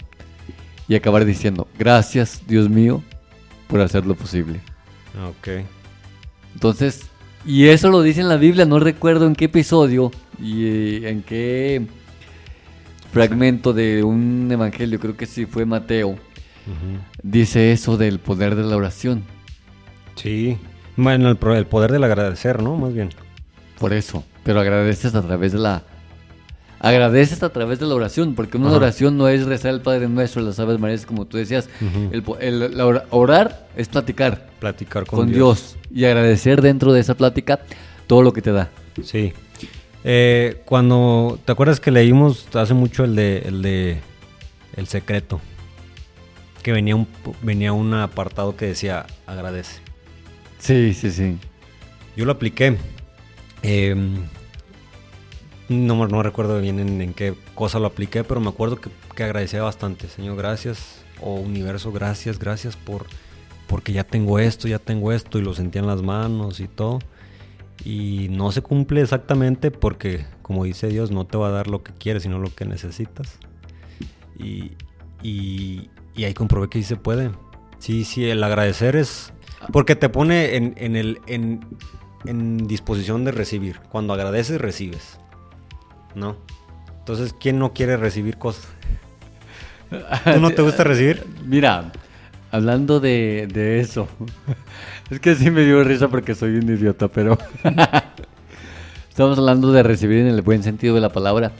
Y 0.86 0.94
acabar 0.94 1.24
diciendo, 1.24 1.66
gracias 1.78 2.42
Dios 2.46 2.68
mío 2.68 3.02
por 3.68 3.80
hacerlo 3.80 4.14
posible. 4.14 4.60
Ok. 5.28 5.64
Entonces, 6.54 7.06
y 7.46 7.66
eso 7.68 7.90
lo 7.90 8.02
dice 8.02 8.20
en 8.20 8.28
la 8.28 8.36
Biblia, 8.36 8.66
no 8.66 8.78
recuerdo 8.78 9.26
en 9.26 9.34
qué 9.34 9.46
episodio 9.46 10.10
y 10.40 10.64
eh, 10.66 11.08
en 11.10 11.22
qué 11.22 11.82
fragmento 13.12 13.72
de 13.72 14.02
un 14.02 14.48
evangelio, 14.50 14.98
creo 14.98 15.16
que 15.16 15.26
sí 15.26 15.46
fue 15.46 15.64
Mateo, 15.64 16.16
dice 17.22 17.72
eso 17.72 17.96
del 17.96 18.18
poder 18.18 18.54
de 18.56 18.64
la 18.64 18.76
oración. 18.76 19.22
Sí. 20.16 20.56
Bueno, 20.96 21.28
el, 21.30 21.38
el 21.56 21.66
poder 21.66 21.92
del 21.92 22.04
agradecer, 22.04 22.62
¿no? 22.62 22.76
Más 22.76 22.94
bien. 22.94 23.10
Por 23.78 23.92
eso, 23.92 24.24
pero 24.44 24.60
agradeces 24.60 25.14
a 25.14 25.22
través 25.22 25.52
de 25.52 25.58
la 25.58 25.82
agradeces 26.80 27.42
a 27.42 27.48
través 27.48 27.78
de 27.78 27.86
la 27.86 27.94
oración, 27.94 28.34
porque 28.34 28.58
una 28.58 28.66
Ajá. 28.68 28.76
oración 28.76 29.16
no 29.16 29.26
es 29.28 29.46
rezar 29.46 29.72
el 29.72 29.80
Padre 29.80 30.06
Nuestro, 30.08 30.42
las 30.42 30.60
Aves 30.60 30.78
Marías, 30.78 31.06
como 31.06 31.24
tú 31.24 31.38
decías. 31.38 31.68
El 32.10 32.76
la 32.76 33.04
orar 33.10 33.68
es 33.74 33.88
platicar 33.88 34.48
Platicar 34.60 35.06
con, 35.06 35.20
con, 35.20 35.32
Dios. 35.32 35.76
y 35.90 36.04
agradecer 36.04 36.60
dentro 36.60 36.92
de 36.92 37.00
esa 37.00 37.14
plática 37.14 37.60
todo 38.06 38.22
lo 38.22 38.32
que 38.34 38.42
te 38.42 38.52
da. 38.52 38.68
Sí. 39.02 39.32
Eh, 40.04 40.62
cuando, 40.66 41.38
¿te 41.44 41.52
acuerdas 41.52 41.80
que 41.80 41.90
leímos 41.90 42.46
hace 42.54 42.74
mucho 42.74 43.04
el 43.04 43.16
de, 43.16 43.38
el 43.38 43.62
de 43.62 44.00
El 44.76 44.86
Secreto? 44.86 45.40
Que 46.62 46.72
venía 46.72 46.94
un, 46.94 47.08
venía 47.42 47.72
un 47.72 47.92
apartado 47.94 48.56
que 48.56 48.66
decía 48.66 49.06
agradece. 49.26 49.80
Sí, 50.58 50.94
sí, 50.94 51.10
sí. 51.10 51.38
Yo 52.16 52.24
lo 52.26 52.32
apliqué. 52.32 52.76
Eh, 53.62 53.94
no, 55.68 56.06
no 56.06 56.22
recuerdo 56.22 56.60
bien 56.60 56.78
en, 56.78 57.00
en 57.00 57.14
qué 57.14 57.34
cosa 57.54 57.78
lo 57.78 57.86
apliqué, 57.86 58.24
pero 58.24 58.40
me 58.40 58.50
acuerdo 58.50 58.76
que, 58.76 58.90
que 59.16 59.24
agradecía 59.24 59.62
bastante. 59.62 60.08
Señor, 60.08 60.36
gracias. 60.36 61.02
O 61.20 61.36
universo, 61.36 61.92
gracias, 61.92 62.38
gracias 62.38 62.76
por 62.76 63.06
porque 63.66 63.92
ya 63.92 64.04
tengo 64.04 64.38
esto, 64.38 64.68
ya 64.68 64.78
tengo 64.78 65.12
esto, 65.12 65.38
y 65.38 65.42
lo 65.42 65.54
sentía 65.54 65.80
en 65.80 65.86
las 65.86 66.02
manos 66.02 66.60
y 66.60 66.68
todo. 66.68 66.98
Y 67.82 68.28
no 68.30 68.52
se 68.52 68.62
cumple 68.62 69.00
exactamente 69.00 69.70
porque, 69.70 70.26
como 70.42 70.64
dice 70.64 70.88
Dios, 70.88 71.10
no 71.10 71.26
te 71.26 71.36
va 71.36 71.48
a 71.48 71.50
dar 71.50 71.68
lo 71.68 71.82
que 71.82 71.92
quieres, 71.92 72.22
sino 72.22 72.38
lo 72.38 72.54
que 72.54 72.64
necesitas. 72.64 73.38
Y, 74.38 74.72
y, 75.22 75.90
y 76.14 76.24
ahí 76.24 76.34
comprobé 76.34 76.68
que 76.68 76.78
sí 76.78 76.84
se 76.84 76.96
puede. 76.96 77.30
Sí, 77.78 78.04
sí, 78.04 78.28
el 78.28 78.42
agradecer 78.44 78.96
es... 78.96 79.32
Porque 79.72 79.96
te 79.96 80.08
pone 80.08 80.56
en, 80.56 80.74
en 80.76 80.94
el, 80.94 81.20
en, 81.26 81.66
en 82.26 82.66
disposición 82.66 83.24
de 83.24 83.32
recibir. 83.32 83.80
Cuando 83.90 84.12
agradeces, 84.12 84.60
recibes. 84.60 85.18
¿No? 86.14 86.36
Entonces, 86.98 87.34
¿quién 87.38 87.58
no 87.58 87.72
quiere 87.72 87.96
recibir 87.96 88.38
cosas? 88.38 88.66
¿Tú 89.90 90.40
no 90.40 90.50
te 90.50 90.62
gusta 90.62 90.84
recibir? 90.84 91.26
Mira, 91.44 91.92
hablando 92.54 93.00
de, 93.00 93.48
de 93.52 93.80
eso, 93.80 94.06
es 95.10 95.18
que 95.18 95.34
sí 95.34 95.50
me 95.50 95.64
dio 95.64 95.82
risa 95.82 96.06
porque 96.06 96.36
soy 96.36 96.54
un 96.54 96.70
idiota, 96.70 97.08
pero 97.08 97.36
estamos 99.10 99.36
hablando 99.38 99.72
de 99.72 99.82
recibir 99.82 100.20
en 100.20 100.28
el 100.28 100.40
buen 100.42 100.62
sentido 100.62 100.94
de 100.94 101.00
la 101.00 101.08
palabra. 101.08 101.50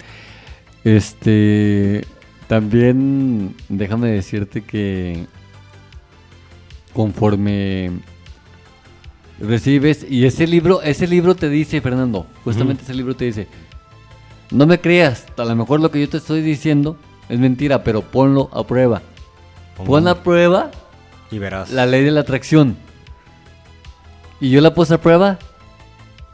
Este, 0.84 2.04
también 2.46 3.56
déjame 3.68 4.10
decirte 4.10 4.60
que 4.62 5.26
conforme 6.92 7.90
recibes 9.40 10.06
y 10.08 10.26
ese 10.26 10.46
libro, 10.46 10.80
ese 10.80 11.08
libro 11.08 11.34
te 11.34 11.48
dice, 11.48 11.80
Fernando, 11.80 12.28
justamente 12.44 12.84
ese 12.84 12.94
libro 12.94 13.16
te 13.16 13.24
dice, 13.24 13.48
no 14.52 14.64
me 14.64 14.80
creas, 14.80 15.26
a 15.36 15.44
lo 15.44 15.56
mejor 15.56 15.80
lo 15.80 15.90
que 15.90 16.00
yo 16.00 16.08
te 16.08 16.18
estoy 16.18 16.40
diciendo 16.40 16.96
es 17.28 17.40
mentira, 17.40 17.82
pero 17.82 18.02
ponlo 18.02 18.48
a 18.52 18.64
prueba. 18.64 19.02
Pon 19.84 20.06
a 20.06 20.22
prueba 20.22 20.70
Y 21.31 21.38
verás. 21.38 21.71
la 21.71 21.87
ley 21.87 22.02
de 22.04 22.11
la 22.11 22.21
atracción. 22.21 22.76
Y 24.40 24.50
yo 24.50 24.61
la 24.61 24.75
puse 24.75 24.95
a 24.95 25.00
prueba 25.00 25.38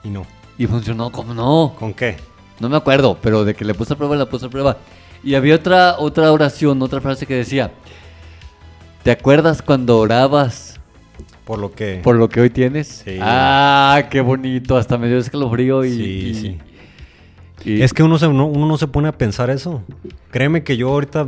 Y 0.02 0.08
no. 0.08 0.26
y 0.58 0.66
funcionó, 0.66 1.10
¿cómo 1.10 1.32
no? 1.34 1.74
¿Con 1.78 1.94
qué? 1.94 2.16
No 2.58 2.68
me 2.68 2.76
acuerdo, 2.76 3.16
pero 3.22 3.44
de 3.44 3.54
que 3.54 3.64
le 3.64 3.74
puse 3.74 3.92
a 3.94 3.96
prueba, 3.96 4.16
la 4.16 4.26
puse 4.26 4.46
a 4.46 4.48
prueba. 4.50 4.76
Y 5.22 5.34
había 5.34 5.54
otra, 5.54 5.96
otra 5.98 6.32
oración, 6.32 6.80
otra 6.82 7.00
frase 7.00 7.26
que 7.26 7.34
decía, 7.34 7.70
¿te 9.02 9.10
acuerdas 9.10 9.62
cuando 9.62 9.98
orabas 9.98 10.80
Por 11.44 11.58
lo 11.58 11.72
que... 11.72 12.00
por 12.02 12.16
lo 12.16 12.28
que 12.28 12.40
hoy 12.40 12.50
tienes? 12.50 13.02
Sí. 13.04 13.18
Ah, 13.20 14.08
qué 14.10 14.20
bonito, 14.20 14.76
hasta 14.76 14.98
me 14.98 15.08
dio 15.08 15.18
escalofrío 15.18 15.84
y... 15.84 15.90
Sí, 15.92 16.02
y- 16.02 16.34
sí. 16.34 16.58
y- 17.64 17.82
Es 17.82 17.92
que 17.92 18.02
uno, 18.02 18.18
se, 18.18 18.26
uno, 18.26 18.46
uno 18.46 18.66
no 18.66 18.76
se 18.78 18.88
pone 18.88 19.08
a 19.08 19.12
pensar 19.16 19.50
eso. 19.50 19.82
Créeme 20.30 20.62
que 20.64 20.76
yo 20.76 20.88
ahorita, 20.88 21.26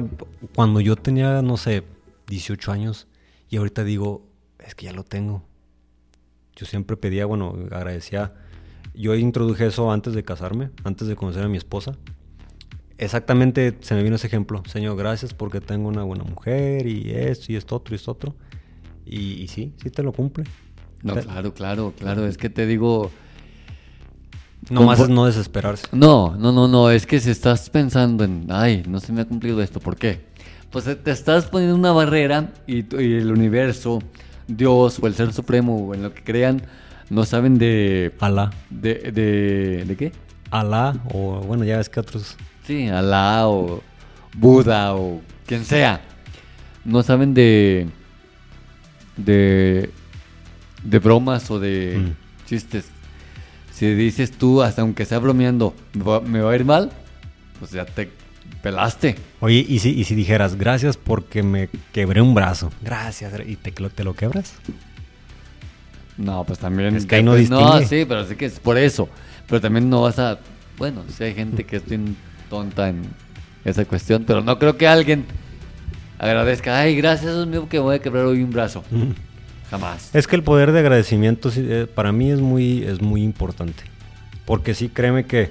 cuando 0.54 0.80
yo 0.80 0.96
tenía, 0.96 1.42
no 1.42 1.56
sé, 1.58 1.82
18 2.28 2.72
años, 2.72 3.06
y 3.52 3.58
ahorita 3.58 3.84
digo, 3.84 4.26
es 4.58 4.74
que 4.74 4.86
ya 4.86 4.92
lo 4.94 5.04
tengo. 5.04 5.42
Yo 6.56 6.64
siempre 6.64 6.96
pedía, 6.96 7.26
bueno, 7.26 7.54
agradecía. 7.70 8.32
Yo 8.94 9.14
introduje 9.14 9.66
eso 9.66 9.92
antes 9.92 10.14
de 10.14 10.22
casarme, 10.24 10.70
antes 10.84 11.06
de 11.06 11.16
conocer 11.16 11.44
a 11.44 11.48
mi 11.48 11.58
esposa. 11.58 11.96
Exactamente 12.96 13.76
se 13.82 13.94
me 13.94 14.02
vino 14.02 14.16
ese 14.16 14.26
ejemplo. 14.26 14.62
Señor, 14.66 14.96
gracias 14.96 15.34
porque 15.34 15.60
tengo 15.60 15.88
una 15.88 16.02
buena 16.02 16.24
mujer 16.24 16.86
y 16.86 17.10
esto 17.10 17.52
y 17.52 17.56
esto 17.56 17.76
otro 17.76 17.94
y 17.94 17.96
esto 17.96 18.10
otro. 18.12 18.34
Y, 19.04 19.42
y 19.42 19.48
sí, 19.48 19.74
sí 19.82 19.90
te 19.90 20.02
lo 20.02 20.12
cumple. 20.12 20.44
No, 21.02 21.12
Te- 21.14 21.20
claro, 21.22 21.52
claro, 21.52 21.92
claro, 21.98 22.26
es 22.26 22.38
que 22.38 22.48
te 22.48 22.66
digo... 22.66 23.10
Nomás 24.70 24.98
Confo- 24.98 25.02
es 25.04 25.08
no 25.10 25.26
desesperarse. 25.26 25.86
No, 25.92 26.36
no, 26.38 26.52
no, 26.52 26.68
no, 26.68 26.90
es 26.90 27.04
que 27.04 27.18
si 27.20 27.28
estás 27.30 27.68
pensando 27.68 28.24
en, 28.24 28.46
ay, 28.48 28.84
no 28.88 29.00
se 29.00 29.12
me 29.12 29.20
ha 29.20 29.24
cumplido 29.26 29.60
esto, 29.60 29.80
¿por 29.80 29.96
qué? 29.96 30.31
Pues 30.72 30.84
te 31.02 31.10
estás 31.10 31.44
poniendo 31.46 31.76
una 31.76 31.92
barrera 31.92 32.48
y, 32.66 32.78
y 32.96 33.14
el 33.14 33.30
universo, 33.30 34.02
Dios 34.48 34.98
o 35.00 35.06
el 35.06 35.14
Ser 35.14 35.32
Supremo 35.32 35.76
o 35.76 35.94
en 35.94 36.02
lo 36.02 36.14
que 36.14 36.22
crean, 36.24 36.62
no 37.10 37.24
saben 37.26 37.58
de... 37.58 38.12
Alá. 38.20 38.50
¿De, 38.70 38.94
de, 39.12 39.84
de 39.84 39.96
qué? 39.96 40.12
Alá, 40.50 40.94
o 41.12 41.40
bueno, 41.40 41.64
ya 41.64 41.76
ves 41.76 41.88
que 41.88 42.00
otros 42.00 42.36
Sí, 42.66 42.88
Alá 42.88 43.48
o 43.48 43.82
Buda 44.34 44.94
o 44.94 45.20
quien 45.46 45.64
sea. 45.64 46.00
No 46.84 47.02
saben 47.02 47.34
de... 47.34 47.88
De... 49.16 49.90
De 50.82 50.98
bromas 50.98 51.50
o 51.50 51.60
de 51.60 51.98
Mm. 51.98 52.46
chistes. 52.48 52.86
Si 53.72 53.86
dices 53.94 54.32
tú, 54.32 54.62
hasta 54.62 54.82
aunque 54.82 55.04
sea 55.04 55.18
bromeando, 55.18 55.74
¿me 55.92 56.02
va, 56.02 56.20
me 56.20 56.40
va 56.40 56.52
a 56.52 56.54
ir 56.54 56.64
mal? 56.64 56.90
Pues 57.58 57.70
ya 57.72 57.84
te 57.84 58.10
pelaste. 58.62 59.16
Oye, 59.40 59.64
¿y 59.68 59.78
si, 59.80 59.90
y 59.90 60.04
si 60.04 60.14
dijeras, 60.14 60.56
gracias 60.56 60.96
porque 60.96 61.42
me 61.42 61.68
quebré 61.92 62.20
un 62.22 62.34
brazo? 62.34 62.70
Gracias, 62.82 63.32
¿y 63.46 63.56
te, 63.56 63.72
lo- 63.80 63.90
te 63.90 64.04
lo 64.04 64.14
quebras? 64.14 64.54
No, 66.16 66.44
pues 66.44 66.58
también. 66.58 66.94
Es 66.96 67.06
que 67.06 67.16
ahí 67.16 67.22
no 67.22 67.32
pues, 67.32 67.50
No, 67.50 67.76
distingue. 67.78 67.86
sí, 68.00 68.04
pero 68.06 68.26
sí 68.26 68.36
que 68.36 68.46
es 68.46 68.60
por 68.60 68.78
eso. 68.78 69.08
Pero 69.48 69.60
también 69.60 69.88
no 69.90 70.02
vas 70.02 70.18
a. 70.18 70.38
Bueno, 70.78 71.02
sí 71.08 71.24
hay 71.24 71.34
gente 71.34 71.64
que 71.64 71.76
es 71.76 71.86
bien 71.86 72.16
tonta 72.50 72.88
en 72.88 73.02
esa 73.64 73.84
cuestión, 73.84 74.24
pero 74.26 74.42
no 74.42 74.58
creo 74.58 74.76
que 74.76 74.86
alguien 74.86 75.24
agradezca. 76.18 76.78
Ay, 76.78 76.96
gracias, 76.96 77.32
Dios 77.34 77.46
mío, 77.46 77.68
que 77.68 77.78
voy 77.78 77.96
a 77.96 77.98
quebrar 77.98 78.26
hoy 78.26 78.42
un 78.42 78.50
brazo. 78.50 78.84
Jamás. 79.70 80.14
Es 80.14 80.26
que 80.26 80.36
el 80.36 80.42
poder 80.42 80.72
de 80.72 80.80
agradecimiento 80.80 81.50
eh, 81.56 81.86
para 81.92 82.12
mí 82.12 82.30
es 82.30 82.40
muy, 82.40 82.82
es 82.84 83.00
muy 83.00 83.22
importante. 83.22 83.82
Porque 84.44 84.74
sí, 84.74 84.88
créeme 84.90 85.24
que 85.24 85.50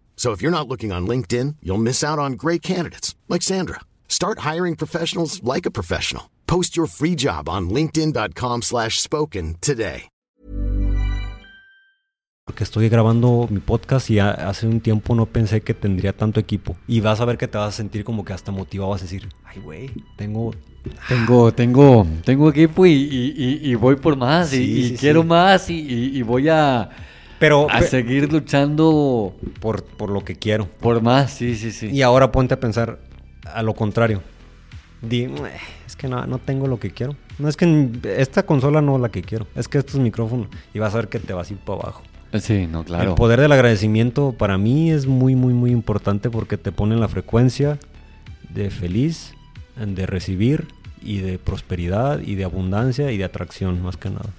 So 0.21 0.33
if 0.33 0.39
you're 0.39 0.51
not 0.51 0.67
looking 0.67 0.91
on 0.91 1.07
LinkedIn, 1.07 1.55
you'll 1.63 1.81
miss 1.81 2.03
out 2.03 2.19
on 2.19 2.33
great 2.33 2.61
candidates 2.61 3.15
like 3.27 3.41
Sandra. 3.41 3.79
Start 4.07 4.45
hiring 4.45 4.75
professionals 4.75 5.41
like 5.41 5.65
a 5.65 5.71
professional. 5.71 6.29
Post 6.45 6.77
your 6.77 6.85
free 6.85 7.15
job 7.15 7.49
on 7.49 7.71
linkedin.com/spoken 7.71 8.61
slash 8.61 8.99
spoken 9.01 9.55
today. 9.61 10.03
Porque 12.45 12.63
estoy 12.63 12.87
grabando 12.89 13.47
mi 13.49 13.59
podcast 13.61 14.11
y 14.11 14.19
hace 14.19 14.67
un 14.67 14.79
tiempo 14.81 15.15
no 15.15 15.25
pensé 15.25 15.61
que 15.61 15.73
tendría 15.73 16.13
tanto 16.15 16.39
equipo. 16.39 16.75
Y 16.87 16.99
vas 17.01 17.19
a 17.19 17.25
ver 17.25 17.39
que 17.39 17.47
te 17.47 17.57
vas 17.57 17.69
a 17.69 17.77
sentir 17.77 18.03
como 18.03 18.23
que 18.23 18.33
hasta 18.33 18.51
motivado 18.51 18.91
vas 18.91 19.01
a 19.01 19.05
decir, 19.05 19.27
ay, 19.45 19.59
güey, 19.59 19.89
tengo... 20.17 20.53
Tengo, 21.07 21.51
tengo, 21.51 22.05
tengo 22.25 22.49
equipo 22.49 22.85
y, 22.85 22.91
y- 22.91 23.33
y- 23.37 23.71
y 23.71 23.75
voy 23.75 23.95
por 23.95 24.15
más 24.15 24.53
y, 24.53 24.57
Sí, 24.57 24.63
y 24.81 24.89
sí, 24.89 24.97
quiero 24.97 25.21
sí. 25.21 25.27
más 25.27 25.69
y, 25.71 25.79
y- 25.79 26.17
y 26.17 26.21
voy 26.23 26.47
a, 26.49 26.89
Pero 27.41 27.67
a 27.69 27.81
seguir 27.81 28.31
luchando 28.31 29.35
por, 29.59 29.83
por 29.83 30.09
lo 30.11 30.23
que 30.23 30.35
quiero. 30.35 30.67
por 30.79 31.01
más, 31.01 31.31
sí, 31.31 31.55
sí, 31.55 31.71
sí. 31.71 31.87
Y 31.87 32.01
ahora 32.03 32.31
ponte 32.31 32.53
a 32.53 32.59
pensar 32.59 32.99
a 33.45 33.61
lo 33.63 33.73
contrario. 33.73 34.21
Di, 35.01 35.23
"Eh, 35.23 35.31
es 35.87 35.95
que 35.95 36.07
no, 36.07 36.25
no 36.27 36.37
tengo 36.37 36.67
lo 36.67 36.79
que 36.79 36.91
quiero. 36.91 37.15
No 37.39 37.49
es 37.49 37.57
que 37.57 37.89
esta 38.17 38.43
consola 38.45 38.81
no 38.81 38.95
es 38.95 39.01
la 39.01 39.09
que 39.09 39.23
quiero. 39.23 39.47
Es 39.55 39.67
que 39.67 39.79
estos 39.79 39.99
micrófonos. 39.99 40.47
Y 40.73 40.79
vas 40.79 40.93
a 40.93 40.97
ver 40.97 41.07
que 41.09 41.19
te 41.19 41.33
vas 41.33 41.49
a 41.49 41.53
ir 41.53 41.59
para 41.59 41.79
abajo. 41.81 42.03
Sí, 42.39 42.67
no, 42.67 42.83
claro. 42.85 43.09
El 43.09 43.15
poder 43.15 43.41
del 43.41 43.51
agradecimiento 43.51 44.33
para 44.37 44.57
mí 44.59 44.91
es 44.91 45.07
muy, 45.07 45.35
muy, 45.35 45.53
muy 45.53 45.71
importante 45.71 46.29
porque 46.29 46.57
te 46.57 46.71
pone 46.71 46.93
en 46.93 47.01
la 47.01 47.07
frecuencia 47.09 47.77
de 48.53 48.69
feliz, 48.69 49.33
de 49.75 50.05
recibir 50.05 50.67
y 51.01 51.17
de 51.17 51.39
prosperidad 51.39 52.19
y 52.21 52.35
de 52.35 52.43
abundancia 52.43 53.11
y 53.11 53.17
de 53.17 53.23
atracción 53.23 53.81
más 53.81 53.97
que 53.97 54.11
nada. 54.11 54.29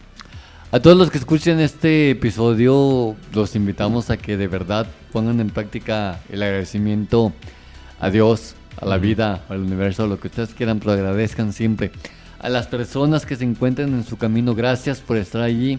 A 0.75 0.81
todos 0.81 0.97
los 0.97 1.11
que 1.11 1.19
escuchen 1.19 1.61
este 1.61 2.13
episodio, 2.13 3.15
los 3.35 3.55
invitamos 3.57 4.09
a 4.09 4.17
que 4.17 4.39
de 4.39 4.49
verdad 4.49 4.87
pongan 5.13 5.39
en 5.39 5.51
práctica 5.51 6.21
el 6.31 6.43
agradecimiento 6.43 7.35
a 8.01 8.09
Dios, 8.09 8.55
a 8.81 8.87
la 8.87 8.97
vida, 8.97 9.45
al 9.51 9.61
universo, 9.61 10.05
a 10.05 10.07
lo 10.07 10.19
que 10.19 10.29
ustedes 10.29 10.55
quieran, 10.55 10.79
pero 10.79 10.93
agradezcan 10.93 11.53
siempre. 11.53 11.91
A 12.39 12.49
las 12.49 12.69
personas 12.69 13.27
que 13.27 13.37
se 13.37 13.45
encuentren 13.45 13.93
en 13.93 14.03
su 14.03 14.17
camino, 14.17 14.55
gracias 14.55 15.01
por 15.01 15.19
estar 15.19 15.43
allí. 15.43 15.79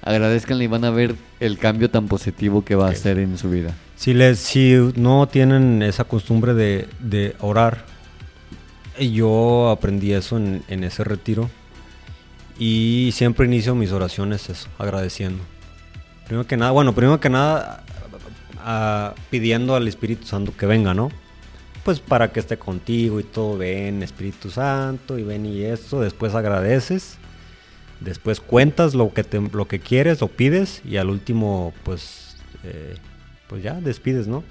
Agradezcanle 0.00 0.64
y 0.64 0.68
van 0.68 0.86
a 0.86 0.90
ver 0.90 1.14
el 1.38 1.58
cambio 1.58 1.90
tan 1.90 2.08
positivo 2.08 2.64
que 2.64 2.76
va 2.76 2.86
a 2.86 2.92
hacer 2.92 3.18
en 3.18 3.36
su 3.36 3.50
vida. 3.50 3.74
Si, 3.96 4.14
les, 4.14 4.38
si 4.38 4.90
no 4.96 5.28
tienen 5.28 5.82
esa 5.82 6.04
costumbre 6.04 6.54
de, 6.54 6.88
de 7.00 7.36
orar, 7.40 7.84
yo 8.98 9.68
aprendí 9.68 10.14
eso 10.14 10.38
en, 10.38 10.62
en 10.68 10.82
ese 10.82 11.04
retiro 11.04 11.50
y 12.58 13.10
siempre 13.12 13.46
inicio 13.46 13.74
mis 13.74 13.92
oraciones 13.92 14.50
eso, 14.50 14.68
agradeciendo. 14.78 15.42
Primero 16.26 16.46
que 16.46 16.56
nada, 16.56 16.72
bueno, 16.72 16.94
primero 16.94 17.20
que 17.20 17.30
nada, 17.30 17.84
pidiendo 19.30 19.76
al 19.76 19.86
Espíritu 19.88 20.26
Santo 20.26 20.52
que 20.56 20.66
venga, 20.66 20.92
¿no? 20.92 21.10
Pues 21.84 22.00
para 22.00 22.32
que 22.32 22.40
esté 22.40 22.58
contigo 22.58 23.20
y 23.20 23.22
todo, 23.24 23.56
ven 23.56 24.02
Espíritu 24.02 24.50
Santo 24.50 25.18
y 25.18 25.22
ven 25.22 25.46
y 25.46 25.62
eso, 25.62 26.00
después 26.00 26.34
agradeces, 26.34 27.16
después 28.00 28.40
cuentas 28.40 28.94
lo 28.94 29.14
que, 29.14 29.24
te, 29.24 29.40
lo 29.40 29.66
que 29.66 29.78
quieres, 29.78 30.20
lo 30.20 30.28
pides 30.28 30.82
y 30.84 30.96
al 30.96 31.08
último, 31.08 31.72
pues, 31.84 32.36
eh, 32.64 32.96
pues 33.46 33.62
ya 33.62 33.74
despides, 33.80 34.26
¿no? 34.26 34.42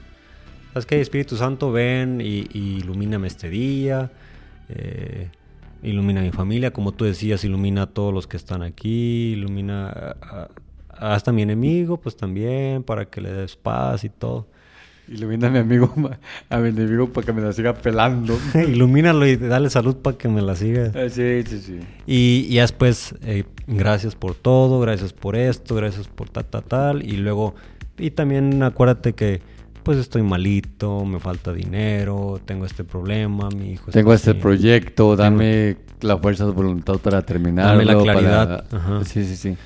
¿Sabes 0.73 0.85
qué? 0.85 1.01
Espíritu 1.01 1.35
Santo, 1.35 1.71
ven 1.71 2.21
y, 2.21 2.47
y 2.53 2.77
ilumíname 2.79 3.27
este 3.27 3.49
día, 3.49 4.11
eh, 4.69 5.29
ilumina 5.83 6.21
a 6.21 6.23
mi 6.23 6.31
familia, 6.31 6.71
como 6.71 6.91
tú 6.93 7.05
decías, 7.05 7.43
ilumina 7.43 7.83
a 7.83 7.87
todos 7.87 8.13
los 8.13 8.27
que 8.27 8.37
están 8.37 8.61
aquí, 8.63 9.33
ilumina 9.33 9.89
a- 9.89 10.49
a- 10.99 11.13
hasta 11.15 11.31
a 11.31 11.33
mi 11.33 11.41
enemigo, 11.43 11.97
pues 11.97 12.17
también, 12.17 12.83
para 12.83 13.05
que 13.05 13.21
le 13.21 13.31
des 13.31 13.55
paz 13.55 14.03
y 14.03 14.09
todo. 14.09 14.47
Ilumina 15.09 15.47
a 15.47 15.49
mi 15.51 15.59
amigo, 15.59 15.93
a 16.49 16.57
mi 16.57 16.69
enemigo 16.69 17.07
para 17.13 17.25
que 17.25 17.31
me 17.33 17.41
la 17.41 17.53
siga 17.53 17.73
pelando. 17.73 18.37
Ilumínalo 18.55 19.25
y 19.25 19.37
dale 19.37 19.69
salud 19.69 19.95
para 19.97 20.17
que 20.17 20.27
me 20.27 20.41
la 20.41 20.55
siga. 20.55 20.91
Eh, 20.95 21.09
sí, 21.09 21.43
sí, 21.49 21.61
sí. 21.65 21.79
Y, 22.05 22.47
y 22.49 22.55
ya 22.55 22.63
después, 22.63 23.15
eh, 23.21 23.45
gracias 23.67 24.15
por 24.15 24.35
todo, 24.35 24.79
gracias 24.81 25.13
por 25.13 25.35
esto, 25.37 25.75
gracias 25.75 26.07
por 26.07 26.29
tal, 26.29 26.45
tal, 26.45 26.63
tal. 26.63 27.03
Y 27.03 27.17
luego, 27.17 27.55
y 27.97 28.11
también 28.11 28.61
acuérdate 28.63 29.13
que, 29.13 29.41
pues 29.87 29.99
estoy 29.99 30.21
malito, 30.21 31.05
me 31.05 31.17
falta 31.17 31.53
dinero, 31.53 32.41
tengo 32.43 32.65
este 32.65 32.83
problema, 32.83 33.47
mi 33.49 33.71
hijo 33.71 33.85
está 33.87 33.93
Tengo 33.97 34.13
este 34.13 34.33
proyecto, 34.35 35.15
dame 35.15 35.77
la 36.01 36.17
fuerza 36.17 36.45
de 36.45 36.51
voluntad 36.51 36.97
para 36.97 37.21
terminarlo. 37.21 37.71
Dame 37.71 37.85
la 37.85 37.93
para- 37.93 38.03
claridad, 38.03 38.65
ajá. 38.69 39.05
Sí, 39.05 39.23
sí, 39.25 39.37
sí. 39.37 39.57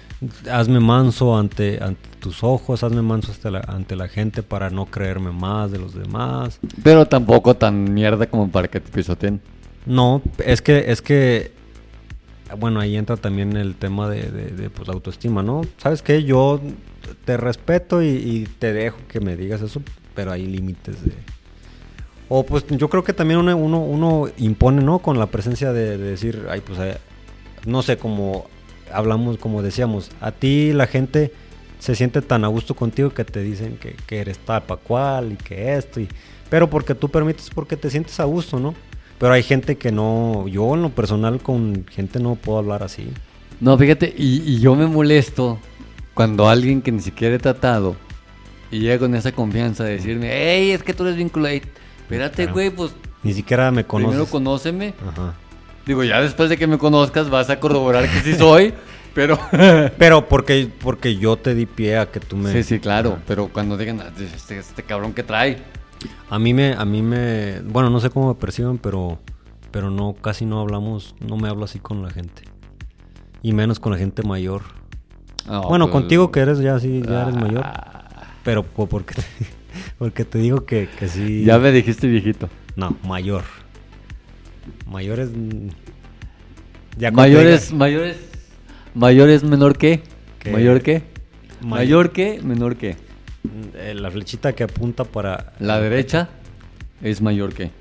Hazme 0.47 0.79
manso 0.79 1.35
ante, 1.35 1.83
ante 1.83 2.07
tus 2.19 2.43
ojos, 2.43 2.83
hazme 2.83 3.01
manso 3.01 3.31
ante 3.31 3.49
la, 3.49 3.61
ante 3.61 3.95
la 3.95 4.07
gente 4.07 4.43
para 4.43 4.69
no 4.69 4.85
creerme 4.85 5.31
más 5.31 5.71
de 5.71 5.79
los 5.79 5.95
demás. 5.95 6.59
Pero 6.83 7.07
tampoco 7.07 7.55
tan 7.55 7.91
mierda 7.91 8.27
como 8.27 8.47
para 8.51 8.67
que 8.67 8.79
te 8.79 8.91
pisoteen. 8.91 9.41
No, 9.87 10.21
es 10.45 10.61
que, 10.61 10.91
es 10.91 11.01
que, 11.01 11.51
bueno, 12.59 12.79
ahí 12.79 12.95
entra 12.95 13.17
también 13.17 13.57
el 13.57 13.73
tema 13.73 14.07
de, 14.07 14.29
de, 14.29 14.45
de, 14.51 14.69
pues, 14.69 14.87
la 14.87 14.93
autoestima, 14.93 15.41
¿no? 15.41 15.61
¿Sabes 15.77 16.03
qué? 16.03 16.23
Yo 16.23 16.61
te 17.25 17.37
respeto 17.37 18.03
y, 18.03 18.09
y 18.09 18.47
te 18.59 18.71
dejo 18.71 18.97
que 19.07 19.19
me 19.19 19.35
digas 19.35 19.63
eso, 19.63 19.81
pero 20.13 20.31
hay 20.31 20.45
límites 20.45 21.03
de... 21.03 21.11
O 22.29 22.45
pues 22.45 22.65
yo 22.69 22.89
creo 22.89 23.03
que 23.03 23.13
también 23.13 23.39
uno, 23.39 23.55
uno, 23.57 23.79
uno 23.79 24.29
impone, 24.37 24.81
¿no? 24.81 24.99
Con 24.99 25.19
la 25.19 25.25
presencia 25.25 25.73
de, 25.73 25.97
de 25.97 26.11
decir, 26.11 26.47
ay, 26.49 26.61
pues, 26.61 26.79
eh, 26.79 26.97
no 27.65 27.81
sé, 27.81 27.97
como 27.97 28.45
hablamos, 28.93 29.37
como 29.37 29.61
decíamos, 29.61 30.11
a 30.21 30.31
ti 30.31 30.71
la 30.73 30.87
gente 30.87 31.33
se 31.79 31.95
siente 31.95 32.21
tan 32.21 32.45
a 32.45 32.47
gusto 32.47 32.75
contigo 32.75 33.09
que 33.09 33.25
te 33.25 33.41
dicen 33.41 33.77
que, 33.77 33.95
que 34.07 34.19
eres 34.19 34.37
tal 34.37 34.63
pa' 34.63 34.77
cual 34.77 35.33
y 35.33 35.35
que 35.35 35.75
esto, 35.75 35.99
y, 35.99 36.07
pero 36.49 36.69
porque 36.69 36.95
tú 36.95 37.09
permites, 37.09 37.49
porque 37.49 37.75
te 37.75 37.89
sientes 37.89 38.19
a 38.19 38.25
gusto, 38.25 38.59
¿no? 38.59 38.75
Pero 39.19 39.33
hay 39.33 39.43
gente 39.43 39.77
que 39.77 39.91
no, 39.91 40.47
yo 40.47 40.73
en 40.73 40.83
lo 40.83 40.89
personal 40.89 41.41
con 41.41 41.85
gente 41.89 42.19
no 42.19 42.35
puedo 42.35 42.59
hablar 42.59 42.83
así. 42.83 43.09
No, 43.59 43.77
fíjate, 43.77 44.13
y, 44.17 44.41
y 44.45 44.59
yo 44.59 44.75
me 44.75 44.87
molesto 44.87 45.59
cuando 46.13 46.47
alguien 46.49 46.81
que 46.81 46.91
ni 46.91 47.01
siquiera 47.01 47.35
he 47.35 47.39
tratado 47.39 47.95
y 48.71 48.79
llega 48.79 48.97
con 48.99 49.13
esa 49.15 49.31
confianza 49.31 49.83
de 49.83 49.91
decirme, 49.93 50.29
hey, 50.31 50.71
es 50.71 50.81
que 50.83 50.93
tú 50.93 51.03
eres 51.03 51.17
vinculate. 51.17 51.63
Espérate, 52.01 52.35
Claro. 52.43 52.53
güey, 52.53 52.69
pues 52.71 52.93
Ni 53.23 53.33
siquiera 53.33 53.69
me 53.71 53.83
conoces. 53.85 54.09
primero 54.15 54.29
conóceme. 54.31 54.93
Ajá. 55.07 55.33
Digo, 55.85 56.03
ya 56.03 56.21
después 56.21 56.49
de 56.49 56.57
que 56.57 56.67
me 56.67 56.77
conozcas 56.77 57.29
vas 57.29 57.49
a 57.49 57.59
corroborar 57.59 58.09
que 58.09 58.19
sí 58.21 58.35
soy, 58.35 58.73
pero... 59.13 59.37
Pero 59.97 60.27
porque, 60.27 60.69
porque 60.81 61.15
yo 61.17 61.37
te 61.37 61.53
di 61.55 61.65
pie 61.65 61.97
a 61.97 62.05
que 62.11 62.19
tú 62.19 62.37
me... 62.37 62.51
sí, 62.51 62.63
sí, 62.63 62.79
claro, 62.79 63.17
pero 63.27 63.47
cuando 63.49 63.77
digan, 63.77 63.99
"Ah, 64.01 64.11
este, 64.19 64.57
este 64.59 64.83
cabrón 64.83 65.13
que 65.13 65.23
trae. 65.23 65.57
A 66.29 66.39
mí 66.39 66.53
me, 66.53 66.73
a 66.73 66.85
mí 66.85 67.01
me, 67.01 67.59
bueno, 67.61 67.89
no 67.89 67.99
sé 67.99 68.09
cómo 68.09 68.29
me 68.29 68.35
perciben, 68.35 68.77
pero, 68.77 69.19
pero 69.71 69.89
no, 69.91 70.13
casi 70.13 70.45
no 70.45 70.59
hablamos, 70.61 71.15
no 71.19 71.37
me 71.37 71.47
hablo 71.49 71.65
así 71.65 71.79
con 71.79 72.01
la 72.03 72.09
gente. 72.09 72.43
Y 73.43 73.53
menos 73.53 73.79
con 73.79 73.91
la 73.91 73.97
gente 73.97 74.23
mayor. 74.23 74.61
No, 75.47 75.63
bueno, 75.63 75.85
pues, 75.87 75.93
contigo 76.01 76.31
que 76.31 76.39
eres 76.39 76.59
ya 76.59 76.79
sí, 76.79 77.01
ya 77.07 77.23
eres 77.23 77.35
ah, 77.35 77.39
mayor. 77.39 77.65
Pero 78.43 78.63
po- 78.63 78.87
porque 78.87 79.15
te, 79.15 79.21
porque 79.97 80.25
te 80.25 80.37
digo 80.39 80.65
que, 80.65 80.87
que 80.99 81.07
sí. 81.07 81.43
Ya 81.45 81.59
me 81.59 81.71
dijiste 81.71 82.07
viejito. 82.07 82.49
No, 82.75 82.97
mayor. 83.03 83.43
Mayores. 84.87 85.29
mm, 85.29 85.67
Ya 86.97 87.11
Mayores, 87.11 87.69
digas- 87.69 87.73
mayores, 87.77 88.17
mayores 88.93 89.43
menor 89.43 89.77
que, 89.77 90.01
¿Qué? 90.39 90.51
mayor 90.51 90.81
que, 90.81 91.03
May- 91.61 91.69
mayor 91.87 92.11
que, 92.11 92.41
menor 92.43 92.75
que. 92.75 92.95
eh, 93.75 93.93
la 93.95 94.11
flechita 94.11 94.53
que 94.53 94.63
apunta 94.63 95.03
para. 95.03 95.53
La 95.59 95.79
derecha 95.79 96.29
es 97.01 97.21
mayor 97.21 97.53
que. 97.53 97.71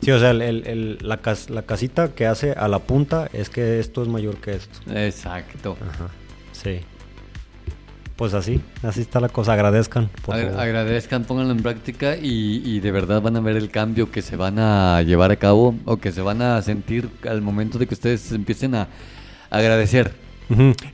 Sí, 0.00 0.10
o 0.12 0.18
sea, 0.20 0.30
el- 0.30 0.42
el- 0.42 0.66
el- 0.66 0.98
la, 1.02 1.16
cas- 1.20 1.50
la 1.50 1.62
casita 1.62 2.14
que 2.14 2.26
hace 2.26 2.52
a 2.52 2.68
la 2.68 2.78
punta 2.80 3.28
es 3.32 3.50
que 3.50 3.80
esto 3.80 4.02
es 4.02 4.08
mayor 4.08 4.36
que 4.36 4.52
esto. 4.52 4.78
Exacto. 4.94 5.76
Ajá. 5.80 6.08
Sí. 6.52 6.80
Pues 8.18 8.34
así, 8.34 8.60
así 8.82 9.00
está 9.00 9.20
la 9.20 9.28
cosa. 9.28 9.52
Agradezcan, 9.52 10.10
por 10.26 10.34
Agra- 10.34 10.48
favor. 10.50 10.60
agradezcan, 10.64 11.24
pónganlo 11.24 11.52
en 11.52 11.62
práctica 11.62 12.16
y, 12.16 12.60
y 12.64 12.80
de 12.80 12.90
verdad 12.90 13.22
van 13.22 13.36
a 13.36 13.40
ver 13.40 13.56
el 13.56 13.70
cambio 13.70 14.10
que 14.10 14.22
se 14.22 14.34
van 14.34 14.58
a 14.58 15.00
llevar 15.02 15.30
a 15.30 15.36
cabo 15.36 15.74
o 15.84 15.98
que 15.98 16.10
se 16.10 16.20
van 16.20 16.42
a 16.42 16.60
sentir 16.62 17.08
al 17.30 17.40
momento 17.42 17.78
de 17.78 17.86
que 17.86 17.94
ustedes 17.94 18.32
empiecen 18.32 18.74
a 18.74 18.88
agradecer. 19.50 20.12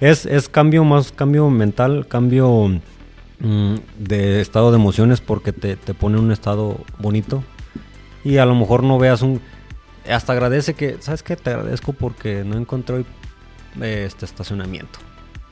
Es, 0.00 0.26
es 0.26 0.48
cambio 0.50 0.84
más, 0.84 1.12
cambio 1.12 1.48
mental, 1.48 2.06
cambio 2.08 2.68
mm, 3.40 3.74
de 3.98 4.40
estado 4.42 4.70
de 4.70 4.76
emociones 4.76 5.20
porque 5.22 5.52
te, 5.54 5.76
te 5.76 5.94
pone 5.94 6.18
en 6.18 6.24
un 6.24 6.32
estado 6.32 6.78
bonito 6.98 7.42
y 8.22 8.36
a 8.36 8.44
lo 8.46 8.54
mejor 8.54 8.82
no 8.82 8.98
veas 8.98 9.22
un... 9.22 9.40
Hasta 10.10 10.34
agradece 10.34 10.74
que, 10.74 10.98
¿sabes 11.00 11.22
qué? 11.22 11.36
Te 11.36 11.50
agradezco 11.50 11.94
porque 11.94 12.44
no 12.44 12.58
encontré 12.58 12.96
hoy, 12.96 13.06
eh, 13.80 14.04
este 14.06 14.26
estacionamiento. 14.26 14.98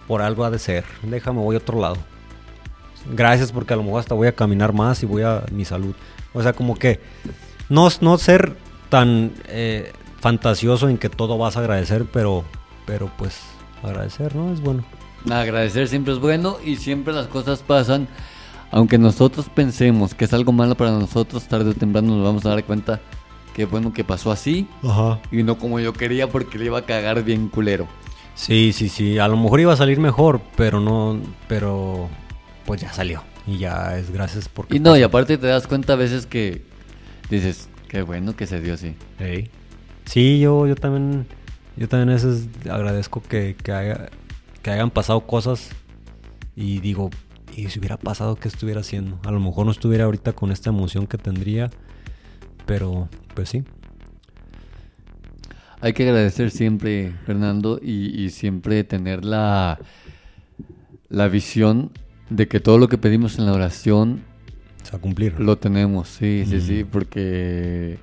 Por 0.07 0.23
algo 0.23 0.45
ha 0.45 0.51
de 0.51 0.59
ser. 0.59 0.85
Déjame, 1.03 1.41
voy 1.41 1.57
a 1.57 1.59
otro 1.59 1.81
lado. 1.81 1.97
Gracias 3.11 3.53
porque 3.53 3.75
a 3.75 3.77
lo 3.77 3.83
mejor 3.83 4.01
hasta 4.01 4.15
voy 4.15 4.29
a 4.29 4.35
caminar 4.35 4.73
más 4.73 5.03
y 5.03 5.07
voy 5.07 5.23
a 5.23 5.45
mi 5.51 5.65
salud. 5.65 5.95
O 6.33 6.43
sea, 6.43 6.53
como 6.53 6.77
que 6.77 7.01
no, 7.69 7.89
no 8.01 8.19
ser 8.19 8.57
tan 8.89 9.33
eh, 9.49 9.93
fantasioso 10.21 10.89
en 10.89 10.99
que 10.99 11.09
todo 11.09 11.39
vas 11.39 11.57
a 11.57 11.61
agradecer, 11.61 12.07
pero, 12.13 12.45
pero 12.87 13.11
pues 13.17 13.41
agradecer, 13.83 14.35
¿no? 14.37 14.53
Es 14.53 14.61
bueno. 14.61 14.85
Agradecer 15.31 15.89
siempre 15.89 16.13
es 16.13 16.21
bueno 16.21 16.59
y 16.65 16.77
siempre 16.77 17.13
las 17.13 17.27
cosas 17.27 17.61
pasan. 17.61 18.09
Aunque 18.71 18.99
nosotros 18.99 19.47
pensemos 19.55 20.15
que 20.15 20.25
es 20.25 20.33
algo 20.33 20.53
malo 20.53 20.75
para 20.77 20.91
nosotros, 20.93 21.47
tarde 21.47 21.71
o 21.71 21.75
temprano 21.75 22.17
nos 22.17 22.25
vamos 22.25 22.47
a 22.47 22.51
dar 22.51 22.65
cuenta 22.65 23.01
que 23.55 23.67
bueno 23.67 23.93
que 23.93 24.03
pasó 24.03 24.33
así 24.33 24.67
Ajá. 24.83 25.21
y 25.31 25.43
no 25.43 25.59
como 25.59 25.79
yo 25.79 25.93
quería 25.93 26.31
porque 26.31 26.59
le 26.59 26.67
iba 26.67 26.79
a 26.79 26.87
cagar 26.87 27.23
bien 27.23 27.49
culero. 27.49 27.87
Sí, 28.35 28.73
sí, 28.73 28.89
sí. 28.89 29.19
A 29.19 29.29
lo 29.29 29.37
mejor 29.37 29.61
iba 29.61 29.73
a 29.73 29.77
salir 29.77 30.01
mejor, 30.01 30.41
pero 30.57 30.81
no, 30.81 31.21
pero 31.49 32.09
pues 32.65 32.81
ya 32.81 32.93
salió. 32.93 33.23
Y 33.47 33.59
ya 33.59 33.97
es 33.99 34.11
gracias 34.11 34.49
porque... 34.49 34.77
Y 34.77 34.81
no, 34.81 34.97
y 34.97 35.03
aparte 35.03 35.37
te 35.39 35.47
das 35.49 35.67
cuenta 35.67 35.95
a 35.95 35.97
veces 35.97 36.27
que 36.27 36.63
dices, 37.29 37.69
qué 37.89 38.03
bueno 38.03 38.35
que 38.37 38.47
se 38.47 38.61
dio 38.61 38.75
así. 38.75 38.95
Sí, 40.05 40.41
yo, 40.41 40.67
yo 40.67 40.75
también, 40.77 41.27
yo 41.77 41.89
también 41.89 42.11
a 42.11 42.13
veces 42.15 42.47
agradezco 42.71 43.23
que, 43.23 43.57
que, 43.63 43.73
haya- 43.73 44.09
que 44.63 44.71
hayan 44.71 44.91
pasado 44.91 45.21
cosas 45.27 45.71
y 46.57 46.79
digo, 46.81 47.11
y 47.57 47.69
si 47.69 47.79
hubiera 47.81 47.97
pasado, 47.97 48.37
¿qué 48.37 48.49
estuviera 48.49 48.81
haciendo? 48.81 49.19
A 49.25 49.31
lo 49.31 49.41
mejor 49.41 49.67
no 49.67 49.73
estuviera 49.73 50.05
ahorita 50.05 50.33
con 50.33 50.53
esta 50.53 50.71
emoción 50.71 51.07
que 51.07 51.19
tendría, 51.19 51.71
pero 52.67 53.09
pues 53.35 53.49
sí. 53.51 53.65
Hay 55.83 55.93
que 55.93 56.05
agradecer 56.09 56.51
siempre, 56.51 57.13
Fernando, 57.27 57.79
y, 57.83 58.23
y 58.25 58.31
siempre 58.31 58.85
tener 58.85 59.25
la, 59.25 59.79
la 61.09 61.29
visión 61.29 61.91
de 62.31 62.49
que 62.49 62.61
todo 62.61 62.79
lo 62.79 62.89
que 62.89 62.97
pedimos 62.99 63.39
en 63.39 63.47
la 63.47 63.53
oración 63.53 64.21
Se 64.85 64.93
va 64.93 64.99
a 64.99 65.01
cumplir. 65.01 65.39
lo 65.41 65.59
tenemos, 65.59 66.09
sí, 66.09 66.45
sí, 66.49 66.61
sí, 66.61 66.85
porque 66.85 67.99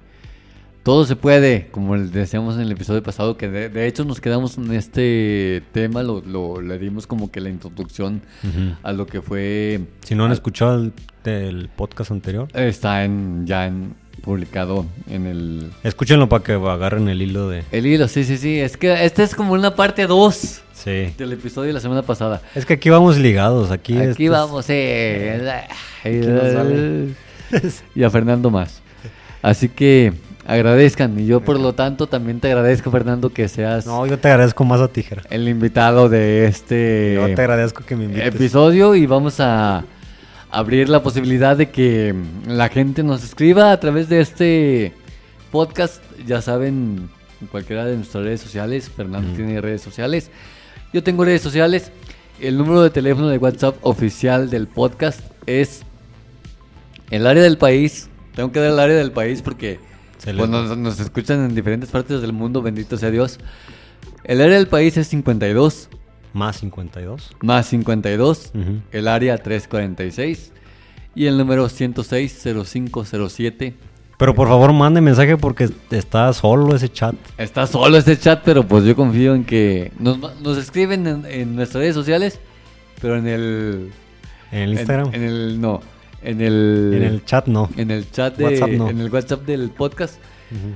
todo 0.84 1.06
se 1.06 1.16
puede, 1.16 1.68
como 1.72 1.98
decíamos 1.98 2.56
en 2.56 2.62
el 2.62 2.72
episodio 2.72 3.02
pasado, 3.02 3.38
que 3.38 3.48
de, 3.50 3.70
de 3.70 3.88
hecho 3.88 4.04
nos 4.06 4.20
quedamos 4.22 4.58
en 4.58 4.72
este 4.74 5.64
tema, 5.72 6.04
lo, 6.04 6.22
lo- 6.22 6.62
le 6.62 6.78
dimos 6.80 7.08
como 7.08 7.32
que 7.32 7.40
la 7.42 7.50
introducción 7.50 8.22
a 8.84 8.92
lo 8.92 9.06
que 9.06 9.22
fue... 9.22 9.82
Si 10.04 10.16
no 10.16 10.26
han 10.26 10.32
escuchado 10.32 10.82
el, 10.84 10.94
el 11.26 11.70
podcast 11.70 12.12
anterior, 12.12 12.48
Está 12.54 13.04
en, 13.06 13.46
ya 13.46 13.68
en, 13.68 13.96
publicado 14.20 14.86
en 15.10 15.26
el... 15.26 15.72
escúchenlo 15.84 16.30
para 16.30 16.44
que 16.44 16.54
agarren 16.54 17.10
el 17.10 17.22
hilo 17.22 17.50
de... 17.50 17.64
El 17.72 17.86
hilo, 17.86 18.08
sí, 18.08 18.24
sí, 18.24 18.38
sí, 18.38 18.60
es 18.60 18.78
que 18.78 19.06
esta 19.06 19.24
es 19.24 19.36
como 19.36 19.54
una 19.54 19.76
parte 19.76 20.06
2 20.08 20.62
Sí. 20.74 21.14
del 21.18 21.34
episodio 21.34 21.68
de 21.68 21.74
la 21.74 21.80
semana 21.82 22.04
pasada. 22.04 22.42
Es 22.56 22.66
que 22.66 22.74
aquí 22.76 22.90
vamos 22.90 23.18
ligados, 23.18 23.70
aquí... 23.72 23.98
Aquí 23.98 24.30
vamos, 24.30 24.66
eh. 24.70 25.42
nos 26.06 26.54
sale. 26.54 27.08
y 27.96 28.04
a 28.04 28.10
Fernando 28.10 28.50
más. 28.50 28.82
Así 29.42 29.68
que 29.68 30.14
agradezcan. 30.46 31.20
Y 31.20 31.26
yo, 31.26 31.42
por 31.42 31.60
lo 31.60 31.74
tanto, 31.74 32.08
también 32.08 32.40
te 32.40 32.48
agradezco, 32.48 32.92
Fernando, 32.92 33.30
que 33.30 33.48
seas 33.48 33.86
No, 33.86 34.06
yo 34.06 34.18
te 34.20 34.30
agradezco 34.30 34.64
más 34.64 34.80
a 34.82 34.88
tijera. 34.88 35.24
el 35.30 35.48
invitado 35.48 36.10
de 36.10 36.48
este 36.48 37.14
Yo 37.16 37.36
te 37.36 37.42
agradezco 37.42 37.84
que 37.86 37.96
me 37.96 38.06
invites. 38.06 38.36
episodio. 38.36 38.96
Y 38.96 39.06
vamos 39.06 39.40
a 39.40 39.84
abrir 40.52 40.90
la 40.90 41.04
posibilidad 41.04 41.56
de 41.56 41.70
que 41.70 42.16
la 42.48 42.70
gente 42.70 43.04
nos 43.04 43.24
escriba 43.24 43.72
a 43.72 43.80
través 43.80 44.10
de 44.10 44.22
este 44.22 44.94
podcast. 45.52 46.02
Ya 46.26 46.42
saben, 46.42 47.10
en 47.42 47.48
cualquiera 47.48 47.86
de 47.86 47.96
nuestras 47.96 48.24
redes 48.24 48.42
sociales. 48.42 48.90
Fernando 48.90 49.36
tiene 49.36 49.62
redes 49.62 49.82
sociales. 49.82 50.30
Yo 50.94 51.04
tengo 51.04 51.24
redes 51.24 51.42
sociales. 51.42 51.92
El 52.40 52.58
número 52.58 52.82
de 52.82 52.90
teléfono 52.90 53.28
de 53.28 53.38
WhatsApp 53.38 53.76
oficial 53.82 54.50
del 54.50 54.68
podcast 54.68 55.20
es 55.46 55.84
el 57.12 57.28
área 57.28 57.44
del 57.44 57.58
país. 57.58 58.10
Tengo 58.36 58.52
que 58.52 58.60
dar 58.60 58.72
el 58.72 58.80
área 58.80 58.96
del 58.96 59.12
país 59.12 59.42
porque 59.42 59.80
pues, 60.24 60.50
nos, 60.50 60.78
nos 60.78 61.00
escuchan 61.00 61.44
en 61.44 61.56
diferentes 61.56 61.90
partes 61.90 62.22
del 62.22 62.34
mundo. 62.34 62.62
Bendito 62.62 62.98
sea 62.98 63.12
Dios. 63.12 63.40
El 64.24 64.42
área 64.42 64.58
del 64.58 64.68
país 64.68 64.96
es 64.98 65.08
52 65.08 65.90
Más 66.34 66.58
52. 66.58 67.36
más 67.42 67.68
52. 67.68 68.52
Ujú. 68.54 68.82
El 68.92 69.08
área 69.08 69.38
346. 69.38 70.52
Y 71.16 71.26
el 71.26 71.38
número 71.38 71.68
106-0507. 71.68 73.74
Pero 74.18 74.36
por 74.36 74.50
favor 74.50 74.74
mande 74.74 75.00
mensaje 75.02 75.38
porque 75.38 75.70
está 75.92 76.32
solo 76.34 76.76
ese 76.76 76.90
chat. 76.90 77.16
Está 77.38 77.66
solo 77.66 77.98
este 77.98 78.18
chat, 78.18 78.42
pero 78.44 78.68
pues 78.68 78.84
yo 78.84 78.94
confío 78.96 79.34
en 79.34 79.46
que 79.46 79.94
nos, 79.98 80.20
nos 80.42 80.58
escriben 80.58 81.08
en, 81.08 81.26
en 81.26 81.56
nuestras 81.56 81.82
redes 81.82 81.96
sociales, 81.96 82.40
pero 83.02 83.16
en 83.16 83.28
el... 83.28 83.92
En 84.52 84.60
el 84.60 84.74
Instagram. 84.74 85.08
En, 85.14 85.16
en 85.16 85.24
el... 85.24 85.62
No, 85.62 85.80
en 86.22 86.42
el... 86.42 86.92
En 86.96 87.04
el 87.04 87.24
chat 87.24 87.48
no. 87.48 87.70
En 87.78 87.92
el 87.92 88.12
chat 88.12 88.36
de... 88.36 88.44
WhatsApp 88.44 88.72
no. 88.72 88.90
En 88.90 89.00
el 89.00 89.10
WhatsApp 89.10 89.46
del 89.46 89.70
podcast. 89.70 90.16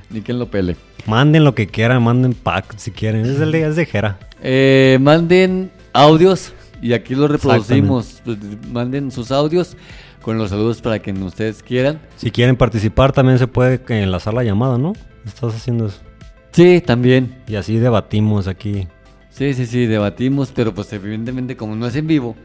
Ni 0.09 0.21
quien 0.21 0.39
lo 0.39 0.49
pele. 0.49 0.75
Manden 1.05 1.43
lo 1.43 1.55
que 1.55 1.67
quieran, 1.67 2.03
manden 2.03 2.33
pack 2.33 2.77
si 2.77 2.91
quieren. 2.91 3.25
Es, 3.25 3.39
el 3.39 3.51
de, 3.51 3.67
es 3.67 3.75
de 3.75 3.85
Jera. 3.85 4.19
Eh, 4.41 4.97
manden 5.01 5.71
audios 5.93 6.53
y 6.81 6.93
aquí 6.93 7.15
los 7.15 7.29
reproducimos. 7.29 8.21
Pues, 8.23 8.37
Manden 8.71 9.11
sus 9.11 9.31
audios 9.31 9.77
con 10.21 10.37
los 10.37 10.49
saludos 10.49 10.81
para 10.81 10.99
quien 10.99 11.21
ustedes 11.23 11.63
quieran. 11.63 11.99
Si 12.17 12.31
quieren 12.31 12.55
participar 12.55 13.11
también 13.11 13.39
se 13.39 13.47
puede 13.47 13.81
enlazar 13.87 14.33
la 14.33 14.43
llamada, 14.43 14.77
¿no? 14.77 14.93
Estás 15.25 15.55
haciendo 15.55 15.87
eso. 15.87 16.01
Sí, 16.51 16.81
también. 16.81 17.35
Y 17.47 17.55
así 17.55 17.77
debatimos 17.77 18.47
aquí. 18.47 18.87
Sí, 19.29 19.53
sí, 19.55 19.65
sí, 19.65 19.87
debatimos, 19.87 20.51
pero 20.53 20.73
pues 20.73 20.93
evidentemente 20.93 21.57
como 21.57 21.75
no 21.75 21.87
es 21.87 21.95
en 21.95 22.05
vivo, 22.05 22.35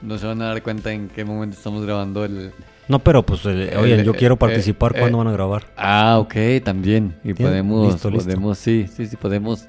no 0.00 0.16
se 0.16 0.26
van 0.26 0.40
a 0.40 0.46
dar 0.46 0.62
cuenta 0.62 0.92
en 0.92 1.08
qué 1.08 1.24
momento 1.24 1.56
estamos 1.56 1.84
grabando 1.84 2.24
el... 2.24 2.52
No, 2.88 2.98
pero 2.98 3.24
pues, 3.24 3.40
eh, 3.46 3.76
oye, 3.78 4.04
yo 4.04 4.12
quiero 4.14 4.34
eh, 4.34 4.38
participar. 4.38 4.92
eh. 4.96 5.00
¿Cuándo 5.00 5.18
van 5.18 5.28
a 5.28 5.32
grabar? 5.32 5.64
Ah, 5.76 6.18
ok, 6.18 6.34
también. 6.64 7.14
Y 7.24 7.32
podemos, 7.34 7.92
listo, 7.92 8.10
listo. 8.10 8.24
podemos, 8.24 8.58
sí, 8.58 8.86
sí, 8.94 9.06
sí, 9.06 9.16
podemos 9.16 9.66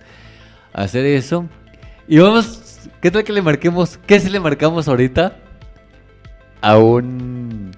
hacer 0.74 1.06
eso. 1.06 1.46
Y 2.08 2.18
vamos, 2.20 2.90
¿qué 3.02 3.12
tal 3.12 3.24
que 3.24 3.32
le 3.32 3.42
marquemos? 3.42 3.98
¿Qué 4.06 4.20
si 4.20 4.30
le 4.30 4.40
marcamos 4.40 4.88
ahorita? 4.88 5.38
A 6.62 6.78
un... 6.78 7.72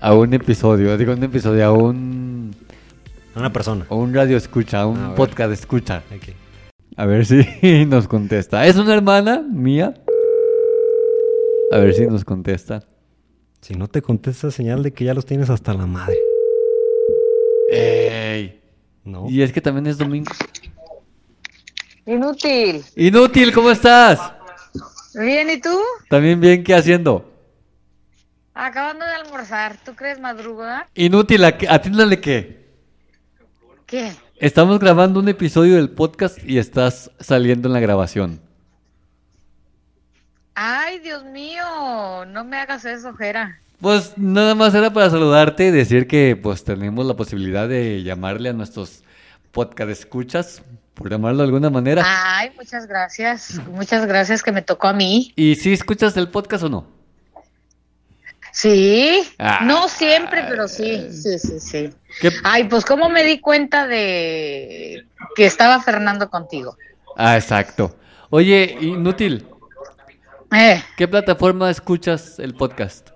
A 0.00 0.12
un 0.14 0.34
episodio, 0.34 0.96
digo 0.98 1.12
un 1.12 1.22
episodio, 1.24 1.64
a 1.64 1.72
un... 1.72 2.54
Una 3.34 3.52
persona. 3.52 3.86
A 3.88 3.94
un 3.94 4.12
radio 4.14 4.36
escucha, 4.36 4.80
a 4.80 4.86
un 4.86 4.98
A 4.98 5.06
ver. 5.08 5.16
podcast 5.16 5.52
escucha. 5.52 6.02
A 6.96 7.06
ver 7.06 7.24
si 7.26 7.44
nos 7.86 8.08
contesta. 8.08 8.66
¿Es 8.66 8.76
una 8.76 8.94
hermana 8.94 9.40
mía? 9.42 9.94
A 11.72 11.78
ver 11.78 11.94
si 11.94 12.06
nos 12.06 12.24
contesta. 12.24 12.82
Si 13.66 13.74
no 13.74 13.88
te 13.88 14.00
contesta, 14.00 14.52
señal 14.52 14.84
de 14.84 14.92
que 14.92 15.04
ya 15.04 15.12
los 15.12 15.26
tienes 15.26 15.50
hasta 15.50 15.74
la 15.74 15.86
madre. 15.86 16.16
¡Ey! 17.68 18.62
No. 19.02 19.26
Y 19.28 19.42
es 19.42 19.52
que 19.52 19.60
también 19.60 19.88
es 19.88 19.98
domingo. 19.98 20.30
Inútil. 22.06 22.84
Inútil, 22.94 23.52
¿cómo 23.52 23.72
estás? 23.72 24.20
Bien, 25.18 25.50
¿y 25.50 25.60
tú? 25.60 25.76
También 26.08 26.40
bien, 26.40 26.62
¿qué 26.62 26.76
haciendo? 26.76 27.28
Acabando 28.54 29.04
de 29.04 29.10
almorzar. 29.14 29.76
¿Tú 29.84 29.96
crees 29.96 30.20
madrugada? 30.20 30.88
Inútil, 30.94 31.42
¿a 31.44 31.58
qué- 31.58 31.68
atiéndale 31.68 32.20
qué. 32.20 32.68
¿Qué? 33.84 34.12
Estamos 34.36 34.78
grabando 34.78 35.18
un 35.18 35.28
episodio 35.28 35.74
del 35.74 35.90
podcast 35.90 36.38
y 36.46 36.58
estás 36.58 37.10
saliendo 37.18 37.66
en 37.68 37.72
la 37.72 37.80
grabación. 37.80 38.45
Ay, 40.58 41.00
Dios 41.00 41.22
mío. 41.24 42.24
No 42.28 42.44
me 42.44 42.56
hagas 42.56 42.84
eso, 42.86 43.12
Jera. 43.14 43.60
Pues 43.80 44.16
nada 44.16 44.54
más 44.54 44.74
era 44.74 44.90
para 44.90 45.10
saludarte 45.10 45.66
y 45.66 45.70
decir 45.70 46.06
que 46.06 46.34
pues 46.34 46.64
tenemos 46.64 47.04
la 47.04 47.14
posibilidad 47.14 47.68
de 47.68 48.02
llamarle 48.02 48.48
a 48.48 48.52
nuestros 48.54 49.02
podcast 49.52 49.90
escuchas, 49.90 50.62
por 50.94 51.10
llamarlo 51.10 51.38
de 51.38 51.44
alguna 51.44 51.68
manera. 51.68 52.02
Ay, 52.06 52.50
muchas 52.56 52.86
gracias. 52.86 53.60
Muchas 53.70 54.06
gracias 54.06 54.42
que 54.42 54.50
me 54.50 54.62
tocó 54.62 54.88
a 54.88 54.94
mí. 54.94 55.30
¿Y 55.36 55.56
si 55.56 55.74
escuchas 55.74 56.16
el 56.16 56.28
podcast 56.30 56.64
o 56.64 56.68
no? 56.70 56.86
Sí. 58.52 59.22
Ah. 59.38 59.60
No 59.64 59.88
siempre, 59.88 60.44
pero 60.48 60.66
sí. 60.68 61.08
Sí, 61.10 61.38
sí, 61.38 61.60
sí. 61.60 61.90
¿Qué- 62.20 62.32
Ay, 62.44 62.64
pues 62.64 62.86
cómo 62.86 63.10
me 63.10 63.24
di 63.24 63.38
cuenta 63.40 63.86
de 63.86 65.06
que 65.34 65.44
estaba 65.44 65.82
Fernando 65.82 66.30
contigo. 66.30 66.76
Ah, 67.16 67.36
exacto. 67.36 67.98
Oye, 68.30 68.78
inútil, 68.80 69.46
Eh, 70.56 70.82
¿qué 70.96 71.06
plataforma 71.08 71.70
escuchas 71.70 72.38
el 72.38 72.54
podcast? 72.54 73.10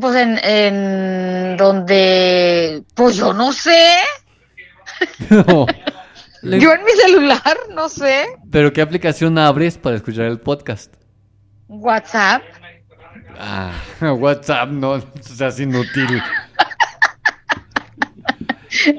pues 0.00 0.16
en, 0.16 0.38
en 0.44 1.56
donde, 1.56 2.82
pues 2.94 3.16
yo 3.16 3.32
no 3.32 3.52
sé. 3.52 3.94
No. 5.30 5.66
Yo 6.42 6.72
en 6.72 6.84
mi 6.84 6.92
celular, 6.92 7.56
no 7.74 7.88
sé. 7.88 8.26
¿Pero 8.50 8.72
qué 8.72 8.80
aplicación 8.80 9.38
abres 9.38 9.76
para 9.78 9.96
escuchar 9.96 10.26
el 10.26 10.38
podcast? 10.40 10.94
WhatsApp. 11.68 12.42
Ah, 13.38 13.72
WhatsApp, 14.00 14.68
no, 14.70 15.00
seas 15.20 15.58
inútil. 15.60 16.22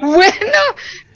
Bueno, 0.01 0.59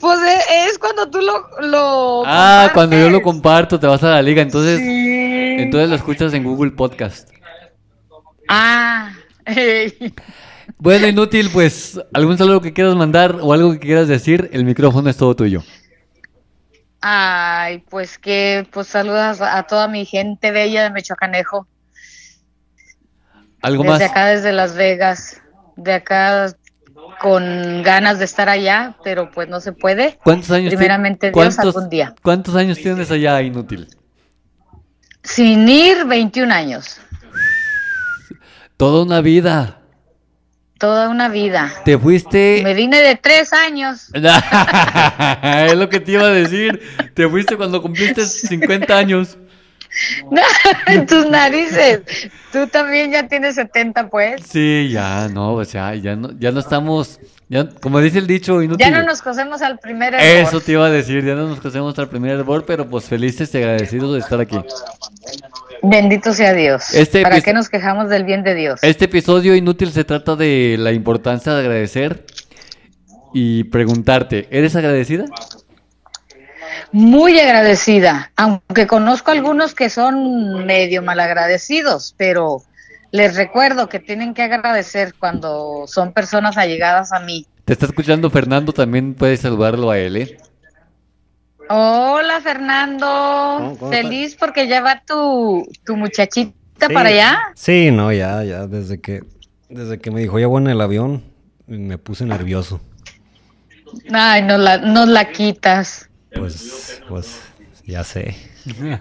pues 0.00 0.18
e- 0.22 0.66
es 0.68 0.78
cuando 0.78 1.10
tú 1.10 1.20
lo... 1.20 1.48
lo 1.68 2.22
Ah, 2.26 2.70
cuando 2.72 2.96
yo 2.98 3.10
lo 3.10 3.20
comparto, 3.20 3.78
te 3.78 3.86
vas 3.86 4.02
a 4.02 4.10
la 4.10 4.22
liga. 4.22 4.40
Entonces, 4.42 4.78
Sí. 4.78 5.23
Entonces 5.60 5.88
lo 5.88 5.96
escuchas 5.96 6.34
en 6.34 6.44
Google 6.44 6.72
Podcast. 6.72 7.30
Ah. 8.48 9.12
Bueno, 10.78 11.06
inútil, 11.06 11.50
pues, 11.52 12.00
¿algún 12.12 12.38
saludo 12.38 12.60
que 12.60 12.72
quieras 12.72 12.94
mandar 12.94 13.38
o 13.40 13.52
algo 13.52 13.72
que 13.72 13.78
quieras 13.78 14.08
decir? 14.08 14.50
El 14.52 14.64
micrófono 14.64 15.08
es 15.08 15.16
todo 15.16 15.36
tuyo. 15.36 15.62
Ay, 17.00 17.84
pues 17.90 18.18
que, 18.18 18.66
pues 18.70 18.86
saludas 18.86 19.40
a 19.40 19.62
toda 19.64 19.88
mi 19.88 20.04
gente 20.04 20.50
bella 20.50 20.82
de 20.82 20.90
Mechoacanejo. 20.90 21.66
¿Algo 23.60 23.82
desde 23.82 23.98
más? 23.98 24.10
acá, 24.10 24.26
desde 24.26 24.52
Las 24.52 24.74
Vegas. 24.74 25.40
De 25.76 25.92
acá 25.92 26.54
con 27.20 27.82
ganas 27.82 28.18
de 28.18 28.24
estar 28.24 28.48
allá, 28.48 28.96
pero 29.04 29.30
pues 29.30 29.48
no 29.48 29.60
se 29.60 29.72
puede. 29.72 30.18
¿Cuántos 30.24 30.50
años 30.50 30.74
Primeramente 30.74 31.30
Dios 31.30 31.58
algún 31.58 31.88
día. 31.88 32.14
¿Cuántos 32.22 32.54
años 32.56 32.78
tienes 32.78 33.10
allá, 33.10 33.40
inútil? 33.42 33.88
Sin 35.24 35.68
ir 35.68 36.04
21 36.04 36.52
años. 36.52 37.00
Toda 38.76 39.02
una 39.02 39.20
vida. 39.22 39.80
Toda 40.78 41.08
una 41.08 41.28
vida. 41.28 41.72
Te 41.84 41.98
fuiste. 41.98 42.60
Me 42.62 42.74
vine 42.74 43.00
de 43.00 43.16
tres 43.16 43.52
años. 43.52 44.10
es 44.12 45.76
lo 45.76 45.88
que 45.88 46.00
te 46.00 46.12
iba 46.12 46.24
a 46.24 46.30
decir. 46.30 46.80
Te 47.14 47.26
fuiste 47.28 47.56
cuando 47.56 47.80
cumpliste 47.80 48.26
50 48.26 48.96
años. 48.96 49.38
en 50.86 51.06
tus 51.06 51.28
narices. 51.28 52.02
Tú 52.52 52.66
también 52.66 53.12
ya 53.12 53.28
tienes 53.28 53.54
70, 53.56 54.08
pues. 54.10 54.42
Sí, 54.46 54.90
ya, 54.92 55.28
no, 55.28 55.54
o 55.54 55.64
sea, 55.64 55.94
ya 55.94 56.16
no, 56.16 56.30
ya 56.38 56.52
no 56.52 56.60
estamos. 56.60 57.20
Ya, 57.48 57.68
como 57.68 58.00
dice 58.00 58.18
el 58.18 58.26
dicho, 58.26 58.62
inútil. 58.62 58.86
Ya 58.86 58.90
no 58.90 59.02
nos 59.02 59.20
cosemos 59.20 59.60
al 59.62 59.78
primer 59.78 60.14
error. 60.14 60.48
Eso 60.48 60.60
te 60.60 60.72
iba 60.72 60.86
a 60.86 60.90
decir, 60.90 61.24
ya 61.24 61.34
no 61.34 61.48
nos 61.48 61.60
conocemos 61.60 61.98
al 61.98 62.08
primer 62.08 62.32
hervor, 62.32 62.64
pero 62.64 62.88
pues 62.88 63.04
felices 63.04 63.54
y 63.54 63.58
agradecidos 63.58 64.14
de 64.14 64.20
estar 64.20 64.40
aquí. 64.40 64.58
Bendito 65.82 66.32
sea 66.32 66.54
Dios. 66.54 66.94
Este 66.94 67.22
¿Para 67.22 67.42
qué 67.42 67.52
nos 67.52 67.68
quejamos 67.68 68.08
del 68.08 68.24
bien 68.24 68.42
de 68.42 68.54
Dios? 68.54 68.80
Este 68.82 69.04
episodio 69.04 69.54
inútil 69.54 69.92
se 69.92 70.04
trata 70.04 70.34
de 70.36 70.76
la 70.78 70.92
importancia 70.92 71.52
de 71.52 71.60
agradecer 71.60 72.24
y 73.34 73.64
preguntarte, 73.64 74.48
¿eres 74.50 74.74
agradecida? 74.76 75.26
Muy 76.96 77.40
agradecida, 77.40 78.30
aunque 78.36 78.86
conozco 78.86 79.32
algunos 79.32 79.74
que 79.74 79.90
son 79.90 80.64
medio 80.64 81.02
malagradecidos, 81.02 82.14
pero 82.16 82.62
les 83.10 83.34
recuerdo 83.34 83.88
que 83.88 83.98
tienen 83.98 84.32
que 84.32 84.42
agradecer 84.42 85.12
cuando 85.18 85.86
son 85.88 86.12
personas 86.12 86.56
allegadas 86.56 87.12
a 87.12 87.18
mí. 87.18 87.48
Te 87.64 87.72
está 87.72 87.86
escuchando 87.86 88.30
Fernando, 88.30 88.72
también 88.72 89.14
puedes 89.14 89.40
saludarlo 89.40 89.90
a 89.90 89.98
él, 89.98 90.16
¿eh? 90.18 90.38
Hola 91.68 92.40
Fernando, 92.40 93.06
¿Cómo- 93.58 93.76
cómo 93.76 93.90
feliz 93.90 94.36
porque 94.38 94.68
ya 94.68 94.80
va 94.80 95.02
tu, 95.04 95.66
tu 95.84 95.96
muchachita 95.96 96.52
Sí. 96.86 96.94
para 96.94 97.08
allá. 97.08 97.38
Sí, 97.56 97.90
no, 97.90 98.12
ya, 98.12 98.44
ya, 98.44 98.68
desde 98.68 99.00
que, 99.00 99.24
desde 99.68 99.98
que 99.98 100.12
me 100.12 100.20
dijo 100.20 100.38
ya 100.38 100.46
voy 100.46 100.62
en 100.62 100.68
el 100.68 100.80
avión, 100.80 101.24
me 101.66 101.98
puse 101.98 102.24
nervioso. 102.24 102.80
Ay, 104.12 104.42
nos 104.42 104.60
la, 104.60 104.76
nos 104.78 105.08
la 105.08 105.24
quitas, 105.32 106.08
Pues, 106.36 107.02
pues, 107.08 107.40
ya 107.86 108.02
sé. 108.04 108.34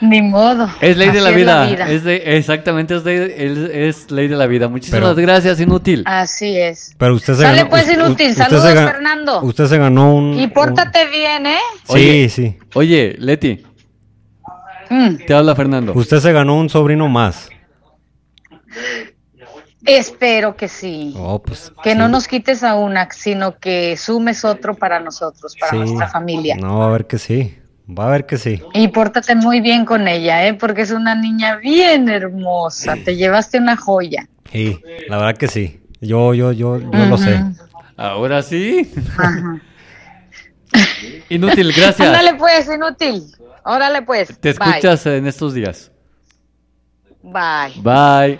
ni 0.00 0.20
modo. 0.22 0.68
Es 0.80 0.96
ley 0.96 1.10
de 1.10 1.20
la 1.20 1.30
es 1.30 1.36
vida, 1.36 1.88
Es 1.88 2.04
de, 2.04 2.36
exactamente, 2.36 2.96
es, 2.96 3.04
de- 3.04 3.46
es- 3.46 4.02
es 4.04 4.10
ley 4.10 4.28
de 4.28 4.36
la 4.36 4.46
vida. 4.46 4.68
Muchísimas 4.68 5.00
Pero- 5.00 5.14
gracias, 5.14 5.60
inútil. 5.60 6.02
Así 6.06 6.58
es. 6.58 6.94
Pero 6.98 7.14
usted 7.14 7.34
se 7.34 7.42
Sale, 7.42 7.58
ganó. 7.58 7.70
pues, 7.70 7.88
inútil. 7.88 8.30
usted 8.30 8.34
Saludos, 8.44 8.64
se 8.68 8.74
Fernando. 8.74 9.40
Usted 9.42 9.66
se 9.66 9.78
ganó 9.78 10.14
un. 10.14 10.38
Y 10.38 10.46
pórtate 10.48 11.06
bien, 11.08 11.46
¿eh? 11.46 11.58
Oye. 11.86 12.28
Sí, 12.28 12.42
sí. 12.42 12.58
Oye, 12.74 13.14
Leti, 13.18 13.62
Mm. 14.90 15.16
te 15.26 15.32
habla 15.34 15.54
Fernando. 15.54 15.92
Usted 15.94 16.18
se 16.20 16.32
ganó 16.32 16.56
un 16.58 16.68
sobrino 16.68 17.08
más. 17.08 17.48
Espero 19.86 20.56
que 20.56 20.68
sí. 20.68 21.14
Oh, 21.16 21.42
pues. 21.42 21.72
Que 21.82 21.92
sí. 21.92 21.98
no 21.98 22.08
nos 22.08 22.26
quites 22.28 22.62
a 22.62 22.74
una, 22.74 23.08
sino 23.10 23.58
que 23.58 23.96
sumes 23.96 24.44
otro 24.44 24.74
para 24.74 25.00
nosotros, 25.00 25.54
para 25.58 25.72
Sí. 25.72 25.78
nuestra 25.78 26.08
familia. 26.08 26.56
No, 26.56 26.78
va 26.78 26.88
a 26.88 26.92
ver 26.92 27.06
que 27.06 27.18
sí. 27.18 27.58
Va 27.86 28.06
a 28.06 28.10
ver 28.10 28.24
que 28.24 28.38
sí. 28.38 28.62
Y 28.72 28.88
pórtate 28.88 29.34
muy 29.34 29.60
bien 29.60 29.84
con 29.84 30.08
ella, 30.08 30.46
¿eh? 30.46 30.54
Porque 30.54 30.82
es 30.82 30.90
una 30.90 31.14
niña 31.14 31.56
bien 31.56 32.08
hermosa. 32.08 32.96
Te 33.04 33.14
llevaste 33.16 33.58
una 33.58 33.76
joya. 33.76 34.26
Sí, 34.50 34.80
la 35.08 35.18
verdad 35.18 35.36
que 35.36 35.48
sí. 35.48 35.80
Yo, 36.00 36.32
yo, 36.32 36.52
yo, 36.52 36.78
yo 36.78 37.06
lo 37.06 37.18
sé. 37.18 37.42
Ahora 37.96 38.42
sí. 38.42 38.90
Ajá. 39.18 39.60
Inútil, 41.28 41.72
gracias. 41.72 42.00
Ándale 42.08 42.34
pues, 42.34 42.68
inútil. 42.74 43.22
Órale 43.64 44.02
pues. 44.02 44.28
Te 44.40 44.52
Bye. 44.54 44.68
escuchas 44.70 45.06
en 45.06 45.26
estos 45.26 45.54
días. 45.54 45.90
Bye. 47.22 47.80
Bye. 47.82 48.38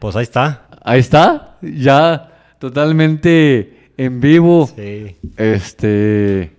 Pues 0.00 0.16
ahí 0.16 0.22
está. 0.22 0.68
Ahí 0.84 1.00
está, 1.00 1.58
ya 1.60 2.32
totalmente 2.58 3.90
en 3.96 4.20
vivo. 4.20 4.70
Sí. 4.74 5.16
Este. 5.36 6.52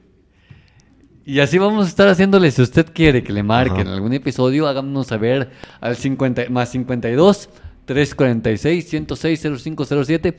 Y 1.25 1.39
así 1.41 1.57
vamos 1.57 1.85
a 1.85 1.89
estar 1.89 2.07
haciéndole. 2.07 2.49
Si 2.51 2.61
usted 2.61 2.87
quiere 2.93 3.23
que 3.23 3.31
le 3.33 3.43
marquen 3.43 3.87
Ajá. 3.87 3.93
algún 3.95 4.13
episodio, 4.13 4.67
háganos 4.67 5.07
saber 5.07 5.51
al 5.79 5.95
50, 5.95 6.49
más 6.49 6.69
52 6.71 7.49
346 7.85 8.89
106 8.89 9.41
0507. 9.63 10.37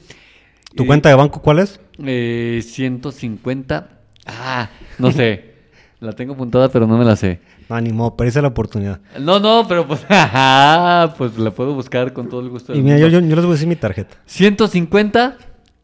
¿Tu 0.75 0.83
Eh, 0.83 0.87
cuenta 0.87 1.09
de 1.09 1.15
banco 1.15 1.41
cuál 1.43 1.61
es? 1.61 1.81
Eh, 2.05 2.61
150. 2.65 3.89
Ah, 4.27 4.69
no 4.99 5.11
sé. 5.13 5.50
La 6.01 6.13
tengo 6.13 6.33
apuntada, 6.33 6.69
pero 6.71 6.87
no 6.87 6.97
me 6.99 7.05
la 7.05 7.15
sé. 7.17 7.41
Ánimo, 7.69 8.17
perece 8.17 8.41
la 8.43 8.49
oportunidad. 8.49 9.01
No, 9.19 9.39
no, 9.39 9.67
pero 9.69 9.87
pues, 9.87 10.05
ajá, 10.09 11.15
pues 11.17 11.39
la 11.39 11.51
puedo 11.51 11.75
buscar 11.75 12.13
con 12.13 12.29
todo 12.29 12.41
el 12.41 12.49
gusto. 12.49 12.75
Y 12.75 12.81
mira, 12.81 12.99
yo, 12.99 13.09
yo, 13.09 13.21
yo 13.21 13.37
les 13.37 13.45
voy 13.45 13.53
a 13.53 13.55
decir 13.55 13.69
mi 13.69 13.77
tarjeta. 13.77 14.17
150 14.27 15.37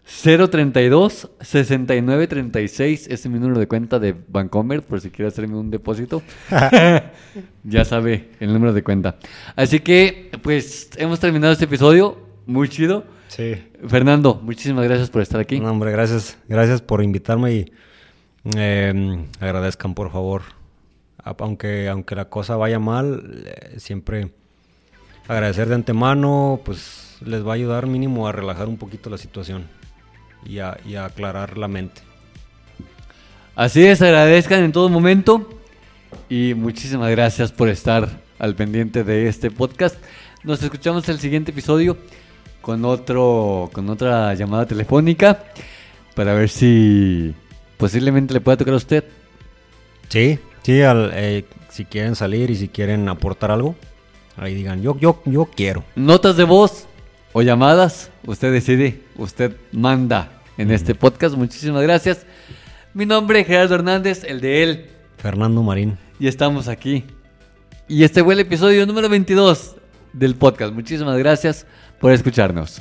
032 0.07 1.31
6936 1.41 3.01
ese 3.01 3.13
es 3.13 3.27
mi 3.27 3.41
número 3.41 3.59
de 3.59 3.67
cuenta 3.67 3.99
de 3.99 4.15
Bancomer 4.29 4.81
por 4.83 5.01
si 5.01 5.11
quiere 5.11 5.29
hacerme 5.29 5.57
un 5.57 5.71
depósito. 5.71 6.23
ya 7.65 7.85
sabe 7.85 8.31
el 8.39 8.53
número 8.53 8.73
de 8.73 8.83
cuenta. 8.83 9.17
Así 9.57 9.81
que 9.81 10.31
pues 10.43 10.91
hemos 10.97 11.19
terminado 11.19 11.53
este 11.53 11.65
episodio, 11.65 12.19
muy 12.47 12.69
chido. 12.69 13.05
Sí. 13.29 13.57
Fernando, 13.89 14.41
muchísimas 14.43 14.85
gracias 14.85 15.11
por 15.11 15.23
estar 15.23 15.41
aquí. 15.41 15.59
No, 15.59 15.73
hombre, 15.73 15.91
gracias. 15.91 16.39
Gracias 16.49 16.81
por 16.81 17.03
invitarme 17.03 17.53
y 17.53 17.73
eh, 18.55 19.27
agradezcan, 19.41 19.95
por 19.95 20.11
favor. 20.13 20.43
Aunque, 21.23 21.89
aunque 21.89 22.15
la 22.15 22.27
cosa 22.27 22.57
vaya 22.57 22.79
mal, 22.79 23.45
siempre 23.79 24.31
agradecer 25.27 25.69
de 25.69 25.75
antemano, 25.75 26.61
pues 26.65 27.19
les 27.25 27.45
va 27.45 27.53
a 27.53 27.55
ayudar 27.55 27.87
mínimo 27.87 28.29
a 28.29 28.33
relajar 28.33 28.69
un 28.69 28.77
poquito 28.77 29.11
la 29.11 29.19
situación 29.19 29.67
y 30.45 30.59
a, 30.61 30.79
y 30.87 30.95
a 30.95 31.07
aclarar 31.07 31.59
la 31.59 31.69
mente. 31.69 32.03
Así 33.55 33.85
es, 33.87 34.03
agradezcan 34.03 34.63
en 34.63 34.73
todo 34.73 34.89
momento 34.89 35.49
y 36.29 36.55
muchísimas 36.55 37.11
gracias 37.11 37.53
por 37.53 37.69
estar 37.69 38.09
al 38.39 38.55
pendiente 38.55 39.03
de 39.03 39.29
este 39.29 39.51
podcast. 39.51 39.97
Nos 40.45 40.63
escuchamos 40.63 41.09
el 41.09 41.19
siguiente 41.19 41.53
episodio 41.53 41.97
con 42.61 42.85
otro 42.85 43.71
con 43.73 43.89
otra 43.89 44.35
llamada 44.35 44.67
telefónica 44.67 45.45
para 46.15 46.35
ver 46.35 46.49
si 46.49 47.35
posiblemente 47.77 48.35
le 48.35 48.41
pueda 48.41 48.57
tocar 48.57 48.75
a 48.75 48.79
usted. 48.79 49.05
Sí, 50.09 50.39
sí, 50.63 50.83
al- 50.83 51.11
eh, 51.15 51.45
si 51.71 51.85
quieren 51.85 52.15
salir 52.15 52.51
y 52.51 52.57
si 52.57 52.69
quieren 52.69 53.09
aportar 53.09 53.51
algo, 53.51 53.75
ahí 54.37 54.55
digan, 54.55 54.83
yo, 54.83 54.99
yo, 54.99 55.23
yo 55.27 55.45
quiero. 55.47 55.85
Notas 55.95 56.37
de 56.37 56.45
voz 56.45 56.87
o 57.33 57.43
llamadas, 57.43 58.11
usted 58.25 58.53
decide, 58.53 59.03
usted 59.17 59.57
manda 59.73 60.31
en 60.57 60.71
este 60.71 60.95
podcast. 60.95 61.37
Muchísimas 61.37 61.83
gracias. 61.83 62.25
Mi 62.95 63.05
nombre 63.05 63.41
es 63.41 63.47
Gerardo 63.47 63.75
Hernández, 63.75 64.25
el 64.25 64.41
de 64.41 64.63
él, 64.63 64.87
Fernando 65.19 65.63
Marín. 65.63 65.99
y 66.19 66.29
estamos 66.29 66.69
aquí. 66.69 67.05
Y 67.89 68.05
este 68.05 68.25
fue 68.25 68.35
el 68.35 68.41
episodio 68.41 68.87
número 68.87 69.09
22 69.09 69.77
del 70.15 70.35
podcast. 70.35 70.73
Muchísimas 70.73 71.19
gracias 71.19 71.67
por 72.01 72.13
escucharnos. 72.13 72.81